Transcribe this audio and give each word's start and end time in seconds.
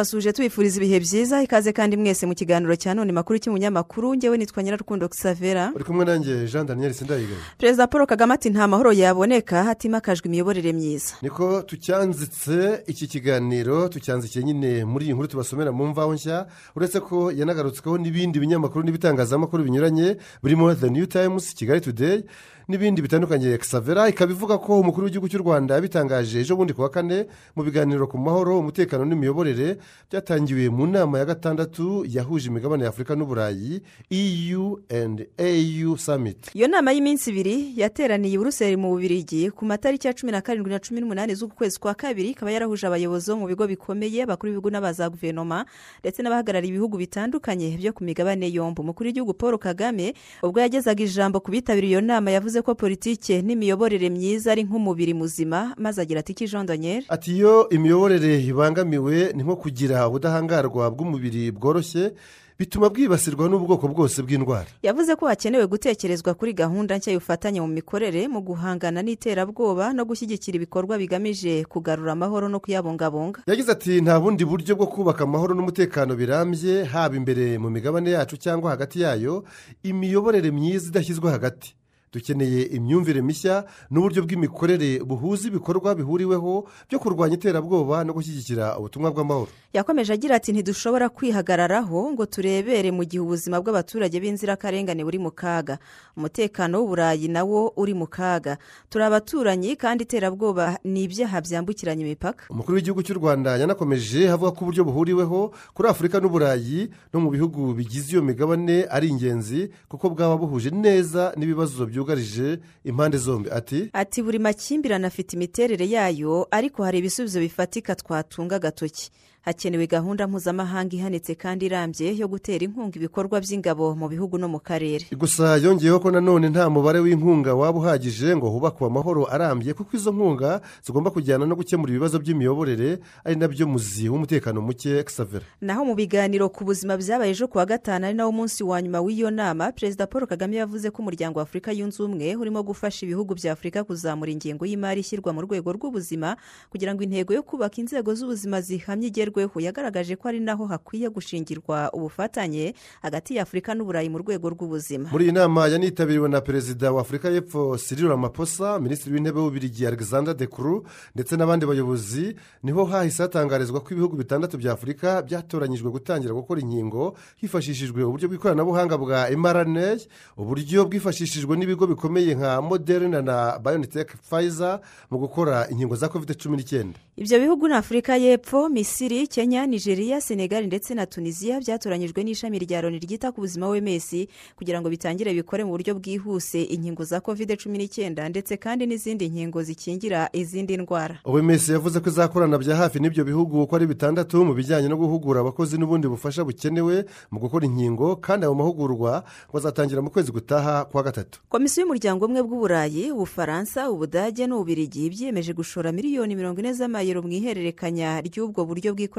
turabasuje 0.00 0.32
tubifuriza 0.32 0.76
ibihe 0.80 1.00
byiza 1.00 1.42
ikaze 1.42 1.72
kandi 1.72 1.96
mwese 1.96 2.24
mu 2.26 2.34
kiganiro 2.34 2.72
cya 2.76 2.94
none 2.96 3.12
makuru 3.12 3.36
cy'umunyamakuru 3.38 4.16
ngewe 4.16 4.36
nitwa 4.38 4.62
nyirarukundo 4.62 5.08
xavera 5.12 5.72
uri 5.76 5.84
kumwe 5.84 6.04
nanjye 6.04 6.46
jean 6.48 6.66
daniel 6.66 6.92
sindayigaye 6.94 7.36
perezida 7.58 7.86
paul 7.86 8.06
kagame 8.06 8.34
ati 8.34 8.48
nta 8.50 8.64
mahoro 8.68 8.92
yaboneka 8.92 9.64
hatimakajwe 9.64 10.26
imiyoborere 10.28 10.72
myiza. 10.72 11.14
Niko 11.22 11.62
tucyanzitse 11.62 12.82
iki 12.86 13.06
kiganiro 13.06 13.88
tucyanzikiye 13.88 14.44
nyine 14.44 14.84
muri 14.84 15.04
iyi 15.04 15.12
nkuru 15.14 15.28
tubasomera 15.28 15.72
mu 15.72 15.86
mvaho 15.86 16.14
nshya 16.14 16.46
uretse 16.76 17.00
ko 17.00 17.32
yanagarutsweho 17.32 17.98
n'ibindi 17.98 18.40
binyamakuru 18.40 18.84
n'ibitangazamakuru 18.84 19.64
binyuranye 19.64 20.16
birimo 20.42 20.74
the 20.74 20.88
new 20.90 21.06
times 21.06 21.54
kigali 21.54 21.80
today 21.80 22.24
n'ibindi 22.68 23.02
bitandukanye. 23.02 23.58
Xavera 23.58 24.08
ikaba 24.08 24.32
ivuga 24.32 24.58
ko 24.58 24.80
umukuru 24.80 25.04
w'igihugu 25.06 25.28
cy'u 25.28 25.42
rwanda 25.42 25.74
yabitangaje 25.74 26.40
ejo 26.40 26.56
bundi 26.56 26.72
ku 26.72 26.82
wa 26.82 26.90
kane 26.90 27.26
mu 27.56 27.62
biganiro 27.62 28.06
ku 28.06 28.18
mahoro 28.18 28.58
umutekano 28.58 29.04
n'imiyoborere 29.04 29.78
byatangiwe 30.10 30.68
mu 30.70 30.86
nama 30.86 31.18
ya 31.18 31.24
gatandatu 31.24 32.04
yahuje 32.08 32.48
imigabane 32.48 32.84
ya 32.84 32.90
afurika 32.90 33.14
n'uburayi 33.14 33.82
eu 34.10 34.80
and 34.90 35.26
au 35.38 35.96
summit. 35.98 36.50
Iyo 36.54 36.68
nama 36.68 36.92
y'iminsi 36.92 37.30
ibiri 37.30 37.72
yateraniye 37.76 38.34
i 38.34 38.38
buruseli 38.38 38.76
mu 38.76 38.90
bubirigi 38.90 39.50
ku 39.50 39.64
matariki 39.64 40.06
ya 40.06 40.14
cumi 40.14 40.32
na 40.32 40.40
karindwi 40.40 40.70
na 40.70 40.78
cumi 40.78 41.00
n'umunani 41.00 41.34
z'uku 41.34 41.56
kwezi 41.56 41.78
kwa 41.78 41.94
kabiri 41.94 42.30
ikaba 42.30 42.50
yarahuje 42.50 42.86
abayobozi 42.86 43.30
bo 43.30 43.36
mu 43.36 43.46
bigo 43.46 43.66
bikomeye 43.66 44.22
abakuru 44.22 44.50
b'ibihugu 44.52 44.70
n'abaza 44.70 45.08
guverinoma 45.10 45.66
ndetse 46.00 46.22
n'abahagarariye 46.22 46.70
ibihugu 46.74 46.96
bitandukanye 46.98 47.76
byo 47.78 47.92
ku 47.92 48.04
migabane 48.04 48.46
yombi. 48.52 48.80
Umukuru 48.80 49.06
w'igihugu 49.08 49.34
paul 49.34 49.58
kagame 49.58 50.14
ubwo 50.42 50.60
yagezaga 50.60 51.02
ijambo 51.04 51.40
ku 51.40 51.50
bitabiriye 51.50 51.90
iyo 51.90 52.00
nama 52.00 52.30
yavuze 52.30 52.59
ko 52.62 52.74
politike 52.74 53.42
n'imiyoborere 53.42 54.10
myiza 54.10 54.52
ari 54.52 54.62
nk'umubiri 54.64 55.14
muzima 55.14 55.74
maze 55.78 56.02
agira 56.02 56.20
ati 56.20 56.34
daniel? 56.66 57.04
Ati 57.08 57.36
iyo 57.36 57.68
imiyoborere 57.68 58.40
ibangamiwe 58.44 59.32
ni 59.34 59.42
nko 59.42 59.56
kugira 59.56 60.08
ubudahangarwa 60.08 60.90
bw'umubiri 60.90 61.50
bworoshye 61.50 62.12
bituma 62.60 62.88
bwibasirwa 62.92 63.48
n'ubwoko 63.48 63.88
bwose 63.88 64.20
bw'indwara. 64.22 64.68
Yavuze 64.82 65.16
ko 65.16 65.26
hakenewe 65.26 65.66
gutekerezwa 65.66 66.34
kuri 66.34 66.52
gahunda 66.52 66.96
nshya 66.96 67.12
y'ubufatanye 67.16 67.60
mu 67.60 67.66
mikorere 67.72 68.28
mu 68.28 68.40
guhangana 68.44 69.00
n'iterabwoba 69.02 69.92
no 69.96 70.04
gushyigikira 70.04 70.56
ibikorwa 70.60 70.98
bigamije 71.00 71.64
kugarura 71.64 72.12
amahoro 72.12 72.48
no 72.52 72.60
kuyabungabunga. 72.60 73.40
Yagize 73.48 73.72
ati 73.72 74.00
nta 74.04 74.20
bundi 74.20 74.44
buryo 74.44 74.76
bwo 74.76 74.86
kubaka 74.92 75.24
amahoro 75.24 75.54
n'umutekano 75.56 76.12
birambye 76.12 76.84
haba 76.84 77.16
imbere 77.16 77.56
mu 77.58 77.70
migabane 77.72 78.10
yacu 78.12 78.36
cyangwa 78.36 78.70
hagati 78.76 79.00
yayo 79.00 79.44
imiyoborere 79.82 80.50
myiza 80.52 80.88
idashyizwe 80.92 81.30
hagati. 81.32 81.72
Dukeneye 82.12 82.62
imyumvire 82.74 83.22
mishya 83.22 83.64
n'uburyo 83.90 84.22
bw'imikorere 84.26 84.98
buhuza 85.06 85.48
ibikorwa 85.48 85.94
bihuriweho 85.94 86.66
byo 86.88 86.98
kurwanya 86.98 87.34
iterabwoba 87.38 88.04
no 88.04 88.12
gushyigikira 88.12 88.78
ubutumwa 88.78 89.10
bw'amahoro. 89.10 89.50
Yakomeje 89.72 90.12
agira 90.12 90.34
ati 90.36 90.52
ntidushobora 90.52 91.08
kwihagararaho 91.08 92.10
ngo 92.12 92.26
turebere 92.26 92.90
mu 92.90 93.04
gihe 93.06 93.22
ubuzima 93.22 93.62
bw'abaturage 93.62 94.18
b'inzirakarengane 94.20 95.04
buri 95.06 95.18
mu 95.22 95.30
kaga. 95.30 95.78
Umutekano 96.18 96.82
w'uburayi 96.82 97.28
nawo 97.30 97.70
uri 97.78 97.94
mu 97.94 98.06
kaga. 98.10 98.58
Turi 98.90 99.04
abaturanyi 99.06 99.76
kandi 99.78 100.02
iterabwoba 100.04 100.78
ni 100.84 101.06
ibyaha 101.06 101.38
byambukiranya 101.40 102.02
imipaka. 102.02 102.50
Umukuru 102.50 102.74
w'igihugu 102.76 103.02
cy'u 103.06 103.18
rwanda 103.22 103.54
yanakomeje 103.56 104.26
avuga 104.26 104.50
ko 104.50 104.60
uburyo 104.66 104.82
buhuriweho 104.84 105.54
kuri 105.74 105.86
afurika 105.88 106.18
n'uburayi 106.18 106.90
no 107.14 107.22
mu 107.22 107.30
bihugu 107.30 107.70
bigize 107.78 108.10
iyo 108.18 108.22
migabane 108.26 108.90
ari 108.90 109.06
ingenzi 109.08 109.70
kuko 109.86 110.10
bwaba 110.10 110.34
buhuje 110.36 110.74
neza 110.74 111.30
n'ibibazo 111.38 111.86
byugarije 112.04 112.58
impande 112.84 113.18
zombi. 113.18 113.50
Ati 113.50 113.90
ati 113.92 114.22
buri 114.22 114.38
makimbirane 114.38 115.06
afite 115.06 115.32
imiterere 115.36 115.84
yayo 115.90 116.48
ariko 116.50 116.84
hari 116.84 116.98
ibisubizo 116.98 117.40
bifatika 117.40 117.94
twatunga 117.94 118.56
agatoki. 118.56 119.10
Hakenewe 119.42 119.86
gahunda 119.86 120.26
mpuzamahanga 120.28 120.96
ihanitse 120.96 121.34
kandi 121.34 121.66
irambye 121.66 122.16
yo 122.16 122.28
gutera 122.28 122.64
inkunga 122.64 122.96
ibikorwa 123.00 123.40
by'ingabo 123.40 123.94
mu 123.96 124.08
bihugu 124.08 124.38
no 124.38 124.48
mu 124.48 124.60
karere. 124.60 125.06
Gusa 125.16 125.56
yongeyeho 125.56 126.00
ko 126.00 126.10
nanone 126.10 126.48
nta 126.48 126.70
mubare 126.70 127.00
w'inkunga 127.00 127.54
waba 127.54 127.78
uhagije 127.78 128.36
ngo 128.36 128.50
hubakwe 128.50 128.86
amahoro 128.86 129.24
arambye 129.32 129.72
kuko 129.74 129.96
izo 129.96 130.12
nkunga 130.12 130.60
zigomba 130.84 131.10
kujyana 131.10 131.46
no 131.46 131.56
gukemura 131.56 131.90
ibibazo 131.90 132.18
by'imiyoborere 132.20 132.98
ari 133.24 133.36
na 133.36 133.48
byo 133.48 133.66
muzi 133.66 134.08
w'umutekano 134.12 134.60
muke 134.60 135.00
xavera 135.08 135.44
naho 135.60 135.84
mu 135.88 135.94
biganiro 135.96 136.48
ku 136.52 136.64
buzima 136.64 136.96
byabaye 137.00 137.32
ejo 137.32 137.48
ku 137.48 137.58
wa 137.58 137.66
gatanu 137.66 138.06
ari 138.06 138.14
nawo 138.14 138.32
munsi 138.32 138.60
wa 138.64 138.76
nyuma 138.82 139.00
w'iyo 139.00 139.30
nama 139.32 139.72
perezida 139.72 140.04
paul 140.06 140.26
kagame 140.28 140.56
yavuze 140.60 140.90
ko 140.92 141.00
umuryango 141.02 141.38
wa 141.40 141.42
afurika 141.48 141.72
yunze 141.72 141.96
ubumwe 142.02 142.36
urimo 142.36 142.60
gufasha 142.62 143.06
ibihugu 143.08 143.34
bya 143.34 143.52
afurika 143.56 143.84
kuzamura 143.88 144.28
ingengo 144.30 144.66
y'imari 144.68 145.00
ishyirwa 145.00 145.32
mu 145.32 145.40
rwego 145.48 145.72
rw'ubuzima 145.72 146.36
kugira 146.68 146.92
ngo 146.94 147.02
intego 147.02 147.32
yo 147.32 147.42
kubaka 147.42 147.80
inzego 147.80 148.12
z'ubuzima 148.14 148.60
zihamye 148.60 149.08
igerweho 149.08 149.29
yagaragaje 149.60 150.16
ko 150.16 150.28
ari 150.28 150.40
naho 150.40 150.66
hakwiye 150.66 151.08
gushingirwa 151.10 151.92
ubufatanye 151.92 152.74
hagati 153.02 153.36
ya 153.36 153.42
afurika 153.42 153.74
n'uburayi 153.74 154.08
mu 154.10 154.18
rwego 154.18 154.50
rw'ubuzima. 154.50 155.08
Muri 155.12 155.24
iyi 155.24 155.32
nama 155.32 155.68
yanitabiriwe 155.68 156.28
na 156.28 156.40
perezida 156.40 156.92
wa 156.92 157.00
afurika 157.00 157.30
y'epfo 157.30 157.76
Cyril 157.78 158.08
Ramaphosa 158.08 158.78
minisitiri 158.80 159.14
w'intebe 159.14 159.40
w'ubirigi 159.40 159.86
alexander 159.86 160.34
de 160.34 160.46
Croo 160.46 160.82
ndetse 161.14 161.36
n'abandi 161.36 161.66
bayobozi 161.66 162.34
ni 162.62 162.72
ho 162.72 162.84
hahise 162.84 163.22
hatangarizwa 163.22 163.80
ko 163.80 163.88
ibihugu 163.94 164.16
bitandatu 164.16 164.58
bya 164.58 164.72
afurika 164.72 165.22
byatoranyijwe 165.22 165.90
gutangira 165.90 166.34
gukora 166.34 166.60
inkingo 166.60 167.16
hifashishijwe 167.36 168.02
uburyo 168.04 168.28
bw'ikoranabuhanga 168.28 168.98
bwa 168.98 169.28
mrna 169.36 169.96
uburyo 170.36 170.84
bwifashishijwe 170.84 171.56
n'ibigo 171.56 171.86
bikomeye 171.86 172.34
nka 172.34 172.62
moderna 172.62 173.22
na 173.22 173.58
biontech 173.58 174.16
pfizer 174.16 174.80
mu 175.10 175.18
gukora 175.18 175.68
inkingo 175.68 175.96
za 175.96 176.08
covid 176.08 176.36
cumi 176.36 176.56
n'icyenda. 176.56 176.98
Ibyo 177.16 177.38
bihugu 177.38 177.68
ni 177.68 177.74
afurika 177.74 178.16
y'epfo 178.16 178.68
misiri 178.68 179.19
kenya 179.26 179.66
nigeria 179.66 180.20
senegali 180.20 180.66
ndetse 180.66 180.94
na 180.94 181.06
tunisiya 181.06 181.60
byatoranyijwe 181.60 182.24
n'ishami 182.24 182.58
rya 182.58 182.82
loni 182.82 182.98
ryita 182.98 183.32
ku 183.32 183.40
buzima 183.40 183.68
w'ms 183.68 184.26
kugira 184.56 184.80
ngo 184.80 184.88
bitangire 184.90 185.34
bikore 185.34 185.64
mu 185.64 185.70
buryo 185.70 185.94
bwihuse. 185.94 186.62
Inkingo 186.62 187.04
za 187.04 187.20
covid 187.20 187.56
cumi 187.58 187.78
n'icyenda 187.78 188.28
ndetse 188.28 188.56
kandi 188.56 188.86
n'izindi 188.86 189.28
nkingo 189.28 189.62
zikingira 189.62 190.28
izindi 190.32 190.76
ndwara. 190.76 191.18
Oms 191.24 191.68
yavuze 191.68 192.00
ko 192.00 192.08
izakorana 192.10 192.58
bya 192.58 192.76
hafi 192.76 193.00
n'ibyo 193.00 193.24
bihugu 193.24 193.62
uko 193.62 193.76
ari 193.76 193.86
bitandatu 193.86 194.44
mu 194.44 194.54
bijyanye 194.54 194.88
no 194.88 194.96
guhugura 194.96 195.40
abakozi 195.40 195.78
n'ubundi 195.78 196.08
bufasha 196.08 196.44
bukenewe 196.44 197.04
mu 197.30 197.38
gukora 197.40 197.66
inkingo 197.66 198.16
kandi 198.16 198.44
ayo 198.46 198.54
mahugurwa 198.54 199.24
ngo 199.50 199.58
azatangira 199.58 200.02
mu 200.02 200.10
kwezi 200.10 200.32
gutaha 200.32 200.84
kwa 200.84 201.02
gatatu. 201.02 201.40
Komisiyo 201.48 201.82
y'umuryango 201.82 202.26
umwe 202.26 202.42
bw'uburayi 202.42 203.10
ubufaransa 203.10 203.90
ubudage 203.90 204.46
n'ububirigi 204.46 205.10
byiyemeje 205.10 205.52
gushora 205.52 205.92
miliyoni 205.92 206.34
mirongo 206.36 206.60
ine 206.60 206.72
z'amayero 206.72 207.22
mu 207.22 207.28
ihererekanya 207.32 208.20
ry'ubwo 208.20 208.64
buryo 208.64 208.94
bw'ikoranabuhanga 208.94 209.09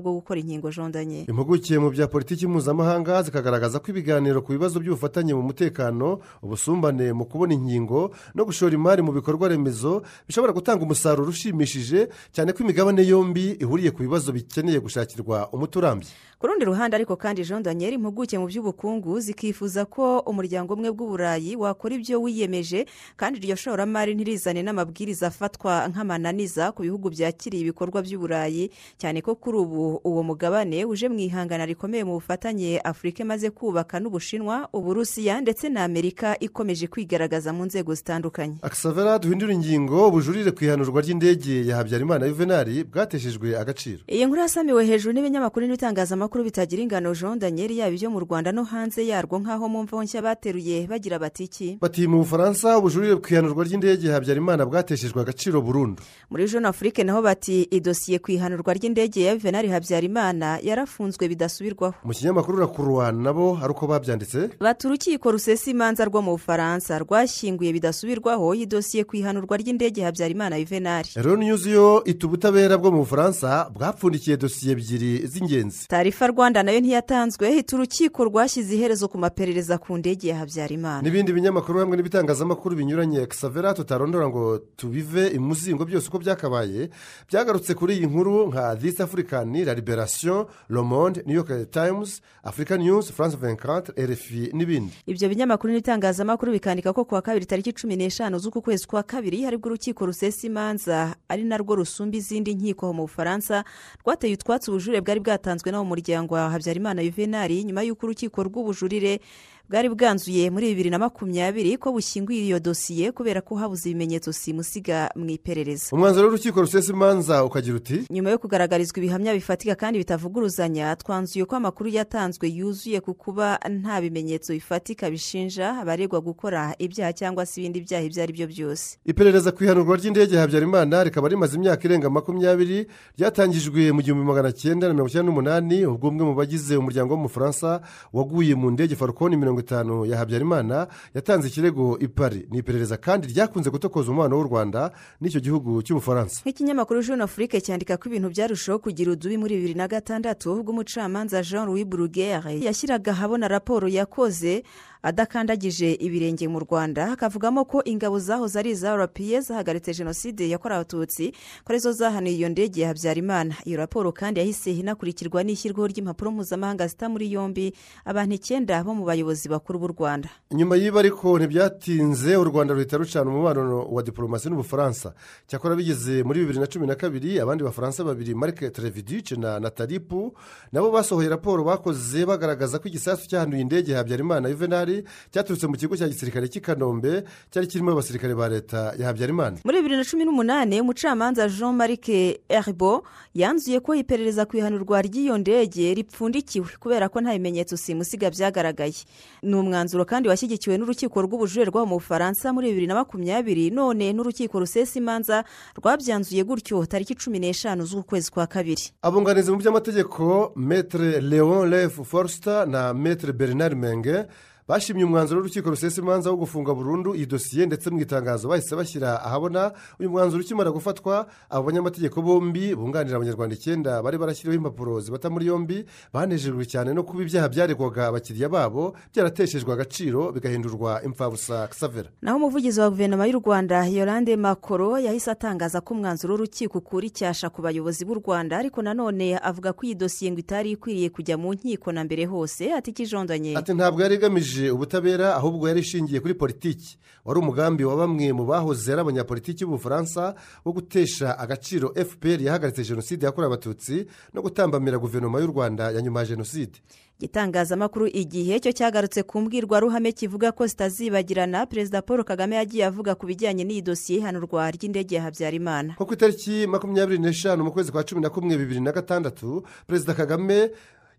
bwo 0.00 0.12
gukora 0.12 0.40
inkingo 0.40 0.70
jondanye 0.70 1.24
impuguke 1.28 1.78
mu 1.78 1.90
bya 1.90 2.06
politiki 2.06 2.46
mpuzamahanga 2.46 3.22
zikagaragaza 3.22 3.78
ko 3.80 3.90
ibiganiro 3.90 4.42
ku 4.42 4.52
bibazo 4.52 4.80
by'ubufatanye 4.80 5.34
mu 5.34 5.42
mutekano 5.42 6.20
ubusumbane 6.42 7.12
mu 7.12 7.24
kubona 7.24 7.54
inkingo 7.54 8.10
no 8.34 8.44
gushora 8.44 8.74
imari 8.74 9.02
mu 9.02 9.12
bikorwa 9.12 9.48
remezo 9.48 10.02
bishobora 10.28 10.52
gutanga 10.52 10.84
umusaruro 10.84 11.30
ushimishije 11.30 12.08
cyane 12.32 12.52
ko 12.52 12.62
imigabane 12.62 13.02
yombi 13.06 13.56
ihuriye 13.62 13.90
ku 13.90 14.02
bibazo 14.02 14.32
bikeneye 14.32 14.78
gushakirwa 14.80 15.48
umuti 15.52 15.78
urambye 15.78 16.10
ku 16.42 16.46
rundi 16.50 16.64
ruhande 16.66 16.96
ariko 16.98 17.14
kandi 17.16 17.46
jean 17.46 17.62
daniel 17.62 17.94
impuguke 17.94 18.34
mu 18.38 18.46
by'ubukungu 18.50 19.14
zikifuza 19.22 19.86
ko 19.86 20.18
umuryango 20.26 20.74
umwe 20.74 20.90
bw'uburayi 20.90 21.54
wakora 21.56 21.94
ibyo 21.94 22.18
wiyemeje 22.22 22.86
kandi 23.16 23.38
iryo 23.38 23.54
shoramari 23.56 24.14
ntirizane 24.18 24.58
n'amabwiriza 24.66 25.30
afatwa 25.30 25.86
nk'amananiza 25.86 26.74
ku 26.74 26.82
bihugu 26.82 27.14
byakiriye 27.14 27.62
ibikorwa 27.62 28.02
by'uburayi 28.02 28.74
cyane 28.98 29.21
ko 29.22 29.34
kuri 29.34 29.58
ubu 29.58 30.00
uwo 30.04 30.22
mugabane 30.22 30.84
uje 30.84 31.08
mu 31.08 31.18
ihangana 31.18 31.66
rikomeye 31.66 32.04
mu 32.04 32.12
bufatanye 32.18 32.80
afurika 32.84 33.22
imaze 33.22 33.50
kubaka 33.50 34.00
n'ubushinwa 34.00 34.68
uburusiya 34.72 35.40
ndetse 35.40 35.68
na 35.70 35.84
amerika 35.84 36.34
ikomeje 36.40 36.86
kwigaragaza 36.86 37.52
mu 37.52 37.64
nzego 37.70 37.94
zitandukanye. 37.94 38.56
Akisavera 38.62 39.18
duhindura 39.18 39.52
ingingo 39.54 40.10
bujurire 40.10 40.50
ku 40.50 40.64
ihanurwa 40.64 41.00
ry'indege 41.02 41.62
ya 41.66 41.76
habyarimana 41.76 42.26
yuvenali 42.26 42.84
bwateshejwe 42.84 43.54
agaciro. 43.58 44.02
Iyi 44.10 44.26
nkuru 44.26 44.40
yasamiwe 44.40 44.84
hejuru 44.86 45.14
n'ibinyamakuru 45.14 45.66
n'ibitangazamakuru 45.66 46.44
bitagira 46.44 46.82
ingano 46.82 47.14
jean 47.14 47.38
daniel 47.38 47.70
yaba 47.70 47.94
ibyo 47.94 48.10
mu 48.10 48.20
rwanda 48.20 48.52
no 48.52 48.64
hanze 48.64 49.06
yarwo 49.06 49.38
nk'aho 49.38 49.68
mu 49.68 49.82
mvo 49.86 50.02
nshya 50.02 50.22
bateruye 50.22 50.86
bagira 50.90 51.18
batiki 51.22 51.42
iki? 51.52 51.78
Bati 51.80 52.06
mu 52.08 52.18
bufaransa 52.24 52.78
ubujurire 52.78 53.16
ku 53.20 53.28
ihanurwa 53.28 53.64
ry'indege 53.64 54.08
habyarimana 54.10 54.64
bwateshejwe 54.66 55.20
agaciro 55.20 55.60
burundu. 55.62 56.02
Muri 56.30 56.48
jeune 56.48 56.68
afrique 56.68 57.04
naho 57.04 57.22
bati 57.22 57.62
idosiye 57.70 58.18
ku 58.18 58.30
ihanurwa 58.32 58.72
ry'indege 58.74 59.11
ya 59.20 59.36
venari 59.36 59.68
habyarimana 59.68 60.58
yarafunzwe 60.62 61.28
bidasubirwaho. 61.28 61.94
Mu 62.04 62.12
kinyamakuru 62.12 62.58
rakuruwa 62.58 63.12
nabo 63.12 63.58
ari 63.62 63.70
uko 63.72 63.86
babyanditse? 63.86 64.50
Bati 64.60 64.86
urukiko 64.86 65.32
rusesa 65.32 65.70
imanza 65.70 66.04
rwo 66.04 66.22
mu 66.22 66.30
bufaransa 66.32 66.98
rwashyinguye 66.98 67.72
bidasubirwaho 67.72 68.54
idosiye 68.54 69.04
ku 69.04 69.16
ihanurwa 69.16 69.56
ry'indege 69.56 70.02
habyarimana 70.02 70.56
yuvenali. 70.56 71.08
Rero 71.16 71.36
yo 71.72 72.02
ita 72.04 72.26
ubutabera 72.26 72.78
bwo 72.78 72.90
mu 72.90 72.98
bufaransa 73.04 73.70
bwapfundikiye 73.74 74.36
dosiye 74.36 74.72
ebyiri 74.72 75.26
z'ingenzi. 75.26 75.88
Tarifa 75.88 76.26
rwanda 76.26 76.62
na 76.62 76.72
yo 76.72 76.80
ntiyatanzwe 76.80 77.50
hita 77.52 77.76
urukiko 77.76 78.24
rwashyize 78.24 78.74
iherezo 78.74 79.08
ku 79.08 79.18
maperereza 79.18 79.78
ku 79.78 79.96
ndege 79.98 80.28
ya 80.28 80.36
habyarimana. 80.38 81.02
N'ibindi 81.02 81.32
binyamakuru 81.32 81.78
hamwe 81.78 81.96
n'ibitangazamakuru 81.96 82.76
binyuranye 82.76 83.26
kisavera 83.26 83.74
tutarondora 83.74 84.28
ngo 84.28 84.58
tubive 84.76 85.28
imuzingo 85.28 85.84
byose 85.84 86.08
uko 86.08 86.18
byakabaye 86.18 86.90
byagarutse 87.28 87.74
kuri 87.74 87.96
iyi 87.96 88.06
nkuru 88.06 88.46
nka 88.48 88.76
this 88.76 89.00
african 89.02 89.52
la 89.64 89.74
liberation 89.74 90.46
le 90.68 90.82
monde 90.82 91.22
new 91.26 91.34
york 91.36 91.70
times 91.70 92.20
africa 92.42 92.70
news 92.78 93.12
france 93.12 93.36
24 93.36 93.92
rfi 94.12 94.50
n'ibindi. 94.52 94.92
Ibyo 95.06 95.28
binyamakuru 95.28 95.72
n'ibitangazamakuru 95.72 96.52
bikandika 96.52 96.92
ko 96.92 97.04
kuwa 97.04 97.22
kabiri 97.22 97.46
tariki 97.46 97.72
cumi 97.72 97.96
n'eshanu 97.96 98.38
z'uku 98.38 98.62
kwezi 98.62 98.86
kwa 98.86 99.02
kabiri 99.02 99.42
haribwo 99.42 99.68
urukiko 99.68 100.06
rusesa 100.06 100.46
imanza 100.46 101.16
ari 101.28 101.44
narwo 101.44 101.74
rusumba 101.76 102.16
izindi 102.16 102.54
nkiko 102.54 102.92
mu 102.92 103.02
bufaransa 103.02 103.64
rwateye 104.04 104.34
utwatsi 104.34 104.70
ubujurire 104.70 105.00
bwari 105.00 105.20
bwatanzwe 105.20 105.72
mu 105.72 105.84
muryango 105.84 106.34
wa 106.34 106.50
habyarimana 106.50 107.02
yuvenali 107.02 107.64
nyuma 107.64 107.82
y'uko 107.82 108.06
urukiko 108.06 108.42
rw'ubujurire 108.42 109.20
bwari 109.70 109.88
bwanzuye 109.88 110.50
muri 110.50 110.66
bibiri 110.68 110.90
na 110.90 110.98
makumyabiri 110.98 111.76
ko 111.80 111.92
bushyinguye 111.92 112.44
iyo 112.44 112.60
dosiye 112.60 113.12
kubera 113.12 113.40
ko 113.40 113.56
habuze 113.56 113.88
ibimenyetso 113.90 114.32
simusiga 114.32 115.08
mu 115.16 115.30
iperereza. 115.30 115.88
Umwanzuro 115.96 116.28
w'urukiko 116.28 116.60
rusesa 116.60 116.92
imanza 116.92 117.44
ukagira 117.44 117.76
uti 117.76 118.04
nyuma 118.10 118.30
yo 118.30 118.38
kugaragarizwa 118.38 118.98
ibihamya 118.98 119.32
bifatika 119.34 119.74
kandi 119.74 119.98
bitavuguruzanya 119.98 120.96
twanzuye 120.96 121.44
ko 121.48 121.56
amakuru 121.56 121.88
yatanzwe 121.88 122.48
yuzuye 122.52 123.00
ku 123.00 123.14
kuba 123.14 123.56
nta 123.80 124.00
bimenyetso 124.00 124.52
bifatika 124.52 125.08
bishinja 125.10 125.80
abaregwa 125.80 126.20
gukora 126.20 126.74
ibyaha 126.78 127.12
cyangwa 127.16 127.46
se 127.46 127.60
ibindi 127.64 127.80
byaha 127.80 128.04
ibyo 128.04 128.22
ari 128.22 128.32
byo 128.32 128.46
byose. 128.52 128.98
Iperereza 129.08 129.52
ku 129.56 129.64
ihanurwa 129.64 129.96
ry'indege 129.96 130.36
habyarimana 130.36 131.04
rikaba 131.04 131.28
rimaze 131.32 131.56
imyaka 131.56 131.80
irenga 131.88 132.10
makumyabiri 132.12 132.86
ryatangijwe 133.16 133.88
mu 133.92 134.02
gihumbi 134.04 134.24
magana 134.26 134.52
cyenda 134.52 134.84
na 134.88 134.92
mirongo 134.94 135.08
icyenda 135.08 135.26
n'umunani 135.32 135.86
ubwo 135.88 136.08
umwe 136.12 136.24
mu 136.28 136.34
bagize 136.36 136.76
umuryango 136.76 137.14
w'umufaransa 137.16 137.80
waguye 138.12 138.52
mu 138.54 138.68
ndege 138.70 138.96
farukoni 139.00 139.36
mirongo 139.40 139.60
itanu 139.62 140.04
ya 140.06 140.18
habyarimana 140.18 140.86
yatanze 141.14 141.48
ikirego 141.48 141.98
i 142.00 142.08
Paris. 142.08 142.44
Ni 142.50 142.58
iperereza 142.58 142.96
kandi 142.96 143.26
ryakunze 143.32 143.70
gutokoza 143.70 144.10
umubano 144.10 144.36
w'u 144.36 144.44
rwanda 144.50 144.90
n'icyo 145.20 145.40
gihugu 145.40 145.82
cy'ubufaransa. 145.82 146.40
Nk'ikinyamakuru 146.44 147.02
jeune 147.02 147.22
afrique 147.24 147.60
cyandika 147.60 147.96
ko 147.96 148.08
ibintu 148.08 148.28
byarushaho 148.30 148.78
kugira 148.78 149.12
udubi 149.12 149.36
muri 149.38 149.56
bibiri 149.56 149.74
na 149.74 149.88
gatandatu 149.88 150.52
ubwo 150.58 150.72
umucamanza 150.72 151.42
jean 151.42 151.66
louis 151.66 151.84
burugere 151.86 152.60
yashyiraga 152.60 153.12
ahabona 153.12 153.48
raporo 153.48 153.88
yakoze 153.88 154.62
adakandagije 155.02 155.92
ibirenge 155.94 156.48
mu 156.48 156.58
rwanda 156.60 157.12
akavugamo 157.12 157.64
ko 157.64 157.82
ingabo 157.84 158.18
zahoze 158.18 158.58
ari 158.58 158.70
iza 158.70 158.96
rapiye 158.96 159.40
zahagaritse 159.40 159.94
jenoside 159.94 160.48
yakorewe 160.48 160.76
abatutsi 160.80 161.32
ko 161.64 161.68
ari 161.72 161.78
zo 161.78 161.92
zahanuye 161.92 162.34
iyo 162.36 162.48
ndege 162.48 162.80
ya 162.80 162.88
habyarimana. 162.88 163.54
Iyo 163.64 163.76
raporo 163.78 164.12
kandi 164.12 164.40
yahise 164.40 164.70
inakurikirwa 164.72 165.42
n'ishyirwaho 165.42 165.86
ry'impapuro 165.86 166.30
mpuzamahanga 166.30 166.86
zita 166.86 167.08
muri 167.08 167.32
yombi 167.32 167.74
abantu 168.04 168.34
icyenda 168.34 168.84
bo 168.84 168.94
mu 168.94 169.04
bayobozi 169.04 169.48
bakuru 169.48 169.78
b'u 169.78 169.88
rwanda. 169.98 170.28
Nyuma 170.54 170.76
y'ibi 170.76 170.98
ariko 170.98 171.38
ntibyatinze 171.38 172.36
u 172.36 172.44
rwanda 172.44 172.74
ruhita 172.74 172.96
rucana 172.96 173.30
umubano 173.30 173.86
wa 173.90 174.02
diporomasi 174.02 174.48
n'ubufaransa. 174.50 175.14
Cyakora 175.46 175.76
bigeze 175.76 176.22
muri 176.22 176.40
bibiri 176.40 176.58
na 176.60 176.66
cumi 176.66 176.86
na 176.86 176.94
kabiri 176.94 177.40
abandi 177.40 177.64
bafaransa 177.64 178.04
babiri 178.04 178.34
marike 178.34 178.70
televidice 178.70 179.36
na 179.36 179.60
natalipu 179.60 180.34
nabo 180.72 180.90
basohoye 180.90 181.28
raporo 181.28 181.64
bakoze 181.64 182.26
bagaragaza 182.26 182.78
ko 182.78 182.88
igisasu 182.88 183.28
cyahanuye 183.28 183.60
indege 183.62 183.92
ya 183.92 183.98
habyarimana 183.98 184.48
yuvenali 184.48 184.91
cyaturutse 185.32 185.66
mu 185.66 185.76
kigo 185.76 185.96
cya 185.96 186.08
gisirikare 186.08 186.48
cy'i 186.48 186.60
kanombe 186.60 187.24
cyari 187.50 187.66
kirimo 187.66 187.92
abasirikare 187.92 188.34
ba 188.34 188.48
leta 188.48 188.92
ya 188.98 189.06
habyarimana. 189.08 189.56
Muri 189.64 189.76
bibiri 189.82 189.96
na 189.96 190.04
cumi 190.04 190.24
n'umunani 190.24 190.80
umucamanza 190.80 191.48
jean 191.48 191.74
marike 191.76 192.40
eribo 192.48 193.02
yanzuye 193.34 193.80
ko 193.80 193.94
iperereza 193.94 194.44
ku 194.46 194.56
ihanurwa 194.56 195.02
ry'iyo 195.02 195.38
ndege 195.38 195.94
ripfundikiwe 195.94 196.76
kubera 196.80 197.08
ko 197.08 197.20
nta 197.20 197.32
bimenyetso 197.32 197.76
simusiga 197.76 198.30
byagaragaye. 198.30 199.02
Ni 199.42 199.54
umwanzuro 199.54 200.04
kandi 200.04 200.28
washyigikiwe 200.28 200.78
n'urukiko 200.78 201.16
rw'ubujurire 201.22 201.70
rwo 201.70 201.86
mu 201.86 201.96
bufaransa 202.02 202.52
muri 202.52 202.68
bibiri 202.70 202.86
na 202.86 202.94
makumyabiri 203.00 203.70
none 203.70 204.12
n'urukiko 204.12 204.58
rusesa 204.60 204.98
imanza 204.98 205.44
rwabyanzuye 205.78 206.44
gutyo 206.44 206.86
tariki 206.86 207.14
cumi 207.14 207.38
n'eshanu 207.38 207.84
z'ukwezi 207.86 208.30
kwa 208.30 208.46
kabiri. 208.46 208.92
Abunganizi 209.02 209.50
mu 209.50 209.56
by'amategeko 209.58 210.52
metere 210.56 211.20
leon 211.20 211.70
lefu 211.70 212.04
forsita 212.04 212.66
na 212.66 212.94
metere 212.94 213.32
bernard 213.32 213.76
menge 213.78 214.26
bashimye 214.68 215.04
umwanzuro 215.04 215.40
w'urukiko 215.40 215.70
rusesa 215.70 216.00
imanza 216.00 216.30
wo 216.30 216.36
gufunga 216.36 216.74
burundu 216.74 217.14
iyi 217.14 217.26
dosiye 217.26 217.66
ndetse 217.66 217.90
mu 217.90 218.00
itangazo 218.00 218.48
bahise 218.48 218.76
bashyira 218.76 219.22
ahabona 219.24 219.72
uyu 220.00 220.10
mwanzuro 220.10 220.42
ukimara 220.42 220.70
gufatwa 220.70 221.26
abo 221.50 221.62
banyamategeko 221.66 222.22
bombi 222.22 222.74
bunganira 222.74 223.16
abanyarwanda 223.16 223.54
icyenda 223.54 224.02
bari 224.02 224.18
barashyiriweho 224.18 224.58
impapuro 224.62 225.00
zibata 225.00 225.30
muri 225.30 225.46
yombi 225.46 225.84
banejejwe 226.12 226.64
cyane 226.64 226.94
no 226.94 227.02
kuba 227.02 227.22
ibyaha 227.22 227.48
byaregwaga 227.48 228.06
abakiriya 228.06 228.48
babo 228.48 228.94
byarateshejwe 229.14 229.72
agaciro 229.72 230.32
bigahindurwa 230.32 231.02
imfabusa 231.04 231.68
savera 231.74 232.08
naho 232.22 232.36
umuvugizi 232.38 232.80
wa 232.80 232.90
guverinoma 232.90 233.26
y'u 233.26 233.40
rwanda 233.42 233.86
yorande 233.86 234.36
makoro 234.36 234.98
yahise 234.98 235.30
atangaza 235.30 235.80
ko 235.80 235.94
umwanzuro 235.94 236.34
w'urukiko 236.34 236.78
ukura 236.78 237.06
icyasha 237.06 237.50
ku 237.50 237.62
bayobozi 237.62 238.04
b'u 238.04 238.14
rwanda 238.22 238.58
ariko 238.58 238.82
nanone 238.82 239.36
avuga 239.42 239.72
ko 239.72 239.86
iyi 239.86 239.94
dosiye 239.94 240.30
ngo 240.32 240.38
itari 240.40 240.70
ikwiriye 240.78 241.08
kujya 241.10 241.36
mu 241.36 241.52
nkiko 241.54 241.92
na 241.92 242.04
mbere 242.04 242.24
hose. 242.26 242.72
Ati 242.72 242.90
ikijondanye. 242.90 243.56
Ati 243.56 243.74
ntabwo 243.74 244.02
yari 244.02 244.14
igamije 244.14 244.51
ubutabera 244.70 245.36
ahubwo 245.36 245.68
yari 245.68 245.80
ishingiye 245.80 246.20
kuri 246.20 246.34
politiki. 246.34 246.98
Wari 247.24 247.38
umugambi 247.40 247.84
wa 247.84 247.96
bamwe 247.96 248.32
mu 248.32 248.44
bahoze 248.46 248.92
ari 248.92 249.00
abanyapolitiki 249.00 249.64
b'ubufaransa 249.64 250.34
wo 250.64 250.72
gutesha 250.72 251.38
agaciro 251.38 251.94
fpr 251.94 252.42
yahagaritse 252.42 252.82
jenoside 252.84 253.22
yakorewe 253.26 253.46
abatutsi 253.54 254.06
no 254.34 254.42
gutambamira 254.42 254.98
guverinoma 254.98 255.38
y'u 255.40 255.46
rwanda 255.46 255.90
ya 255.90 256.02
nyuma 256.02 256.20
ya 256.20 256.26
jenoside. 256.26 256.82
Igitangazamakuru 257.22 258.06
igihe 258.10 258.58
cyo 258.60 258.72
cyagarutse 258.74 259.22
ku 259.22 259.40
mbwirwaruhame 259.40 260.12
kivuga 260.12 260.50
ko 260.52 260.66
zitazibagirana 260.66 261.66
perezida 261.66 262.02
paul 262.02 262.24
kagame 262.26 262.56
yagiye 262.58 262.84
avuga 262.90 263.14
ku 263.14 263.26
bijyanye 263.30 263.62
n'iyi 263.64 263.82
dosiye 263.86 264.18
ihanurwa 264.18 264.66
ry'indege 264.74 265.14
ya 265.16 265.22
habyarimana. 265.22 265.94
Nko 265.94 266.04
ku 266.06 266.14
itariki 266.18 266.66
makumyabiri 266.66 267.22
n'eshanu 267.22 267.62
mu 267.64 267.70
kwezi 267.72 267.92
kwa 267.94 268.02
cumi 268.04 268.20
na 268.22 268.30
kumwe 268.30 268.58
bibiri 268.58 268.80
na 268.82 268.90
gatandatu 268.92 269.62
perezida 269.86 270.14
kagame 270.18 270.70